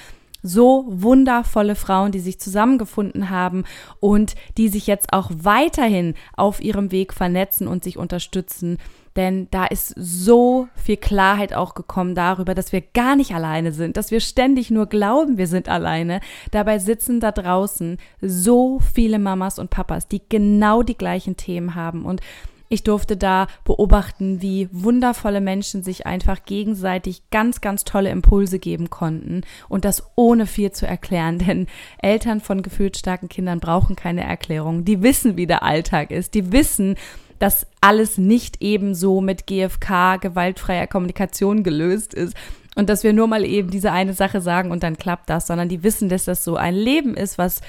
so 0.45 0.85
wundervolle 0.87 1.75
Frauen, 1.75 2.11
die 2.11 2.19
sich 2.19 2.39
zusammengefunden 2.39 3.29
haben 3.29 3.63
und 3.99 4.35
die 4.57 4.69
sich 4.69 4.85
jetzt 4.85 5.11
auch 5.11 5.31
weiterhin 5.33 6.13
auf 6.37 6.61
ihrem 6.61 6.91
Weg 6.91 7.13
vernetzen 7.13 7.67
und 7.67 7.83
sich 7.83 7.97
unterstützen. 7.97 8.77
Denn 9.15 9.47
da 9.51 9.65
ist 9.65 9.93
so 9.97 10.67
viel 10.75 10.97
Klarheit 10.97 11.53
auch 11.53 11.73
gekommen 11.73 12.15
darüber, 12.15 12.53
dass 12.53 12.71
wir 12.71 12.81
gar 12.81 13.15
nicht 13.15 13.33
alleine 13.33 13.71
sind, 13.71 13.95
dass 13.95 14.11
wir 14.11 14.19
ständig 14.19 14.71
nur 14.71 14.87
glauben, 14.87 15.37
wir 15.37 15.47
sind 15.47 15.69
alleine. 15.69 16.19
Dabei 16.51 16.79
sitzen 16.79 17.19
da 17.19 17.31
draußen 17.31 17.97
so 18.21 18.79
viele 18.79 19.19
Mamas 19.19 19.57
und 19.57 19.69
Papas, 19.69 20.07
die 20.07 20.21
genau 20.27 20.83
die 20.83 20.97
gleichen 20.97 21.37
Themen 21.37 21.75
haben. 21.75 22.03
Und 22.03 22.21
ich 22.67 22.83
durfte 22.83 23.15
da 23.15 23.47
beobachten, 23.63 24.41
wie 24.41 24.67
wundervolle 24.71 25.39
Menschen 25.39 25.83
sich 25.83 26.07
einfach 26.07 26.45
gegenseitig 26.45 27.29
ganz, 27.29 27.61
ganz 27.61 27.83
tolle 27.83 28.09
Impulse 28.09 28.57
geben 28.59 28.89
konnten 28.89 29.41
und 29.69 29.85
das 29.85 30.03
ohne 30.15 30.47
viel 30.47 30.71
zu 30.71 30.87
erklären, 30.87 31.37
denn 31.47 31.67
Eltern 32.01 32.41
von 32.41 32.63
gefühlsstarken 32.63 33.29
Kindern 33.29 33.59
brauchen 33.59 33.95
keine 33.95 34.23
Erklärung. 34.23 34.83
Die 34.83 35.03
wissen, 35.03 35.37
wie 35.37 35.47
der 35.47 35.63
Alltag 35.63 36.11
ist. 36.11 36.33
Die 36.33 36.51
wissen, 36.51 36.95
dass 37.39 37.67
alles 37.81 38.17
nicht 38.17 38.61
ebenso 38.61 39.21
mit 39.21 39.47
GFK, 39.47 40.17
gewaltfreier 40.21 40.87
Kommunikation 40.87 41.63
gelöst 41.63 42.13
ist. 42.13 42.35
Und 42.75 42.89
dass 42.89 43.03
wir 43.03 43.13
nur 43.13 43.27
mal 43.27 43.45
eben 43.45 43.69
diese 43.69 43.91
eine 43.91 44.13
Sache 44.13 44.41
sagen 44.41 44.71
und 44.71 44.83
dann 44.83 44.97
klappt 44.97 45.29
das, 45.29 45.47
sondern 45.47 45.69
die 45.69 45.83
wissen, 45.83 46.09
dass 46.09 46.25
das 46.25 46.43
so 46.43 46.57
ein 46.57 46.75
Leben 46.75 47.15
ist, 47.15 47.37
was 47.37 47.61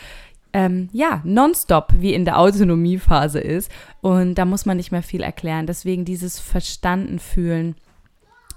ähm, 0.53 0.89
ja, 0.93 1.21
nonstop 1.25 1.93
wie 1.99 2.15
in 2.15 2.25
der 2.25 2.39
Autonomiephase 2.39 3.41
ist. 3.41 3.71
Und 4.01 4.37
da 4.37 4.45
muss 4.45 4.67
man 4.67 4.79
nicht 4.79 4.91
mehr 4.91 5.03
viel 5.03 5.23
erklären. 5.23 5.67
Deswegen 5.67 6.05
dieses 6.05 6.41
Verstanden 6.41 7.19
fühlen. 7.19 7.77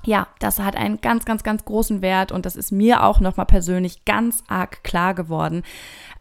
Ja, 0.05 0.27
das 0.39 0.59
hat 0.59 0.77
einen 0.77 1.01
ganz, 1.01 1.25
ganz, 1.25 1.43
ganz 1.43 1.65
großen 1.65 2.01
Wert 2.01 2.31
und 2.31 2.45
das 2.45 2.55
ist 2.55 2.71
mir 2.71 3.03
auch 3.03 3.19
nochmal 3.19 3.45
persönlich 3.45 4.05
ganz 4.05 4.43
arg 4.47 4.81
klar 4.83 5.13
geworden, 5.13 5.63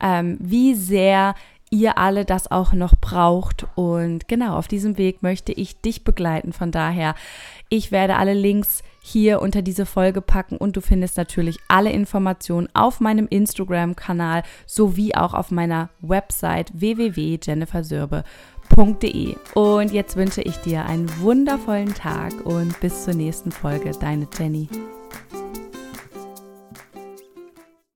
ähm, 0.01 0.37
wie 0.40 0.74
sehr 0.74 1.37
ihr 1.70 1.98
alle 1.98 2.24
das 2.24 2.50
auch 2.50 2.72
noch 2.72 2.94
braucht. 2.96 3.66
Und 3.74 4.28
genau, 4.28 4.57
auf 4.57 4.68
diesem 4.68 4.96
Weg 4.98 5.22
möchte 5.22 5.52
ich 5.52 5.81
dich 5.81 6.04
begleiten. 6.04 6.52
Von 6.52 6.70
daher, 6.70 7.14
ich 7.68 7.90
werde 7.92 8.16
alle 8.16 8.35
Links 8.35 8.83
hier 9.00 9.40
unter 9.40 9.62
diese 9.62 9.87
Folge 9.87 10.20
packen 10.20 10.57
und 10.57 10.76
du 10.76 10.81
findest 10.81 11.16
natürlich 11.16 11.59
alle 11.68 11.90
Informationen 11.90 12.68
auf 12.74 13.00
meinem 13.00 13.26
Instagram-Kanal 13.28 14.42
sowie 14.66 15.14
auch 15.14 15.35
auf 15.35 15.50
meiner 15.50 15.88
Website 16.00 16.70
www.jennifersürbe.de. 16.74 19.37
Und 19.54 19.92
jetzt 19.92 20.16
wünsche 20.16 20.42
ich 20.42 20.57
dir 20.59 20.85
einen 20.85 21.09
wundervollen 21.20 21.94
Tag 21.94 22.35
und 22.44 22.78
bis 22.81 23.04
zur 23.04 23.14
nächsten 23.14 23.50
Folge. 23.50 23.92
Deine 23.98 24.28
Jenny. 24.38 24.68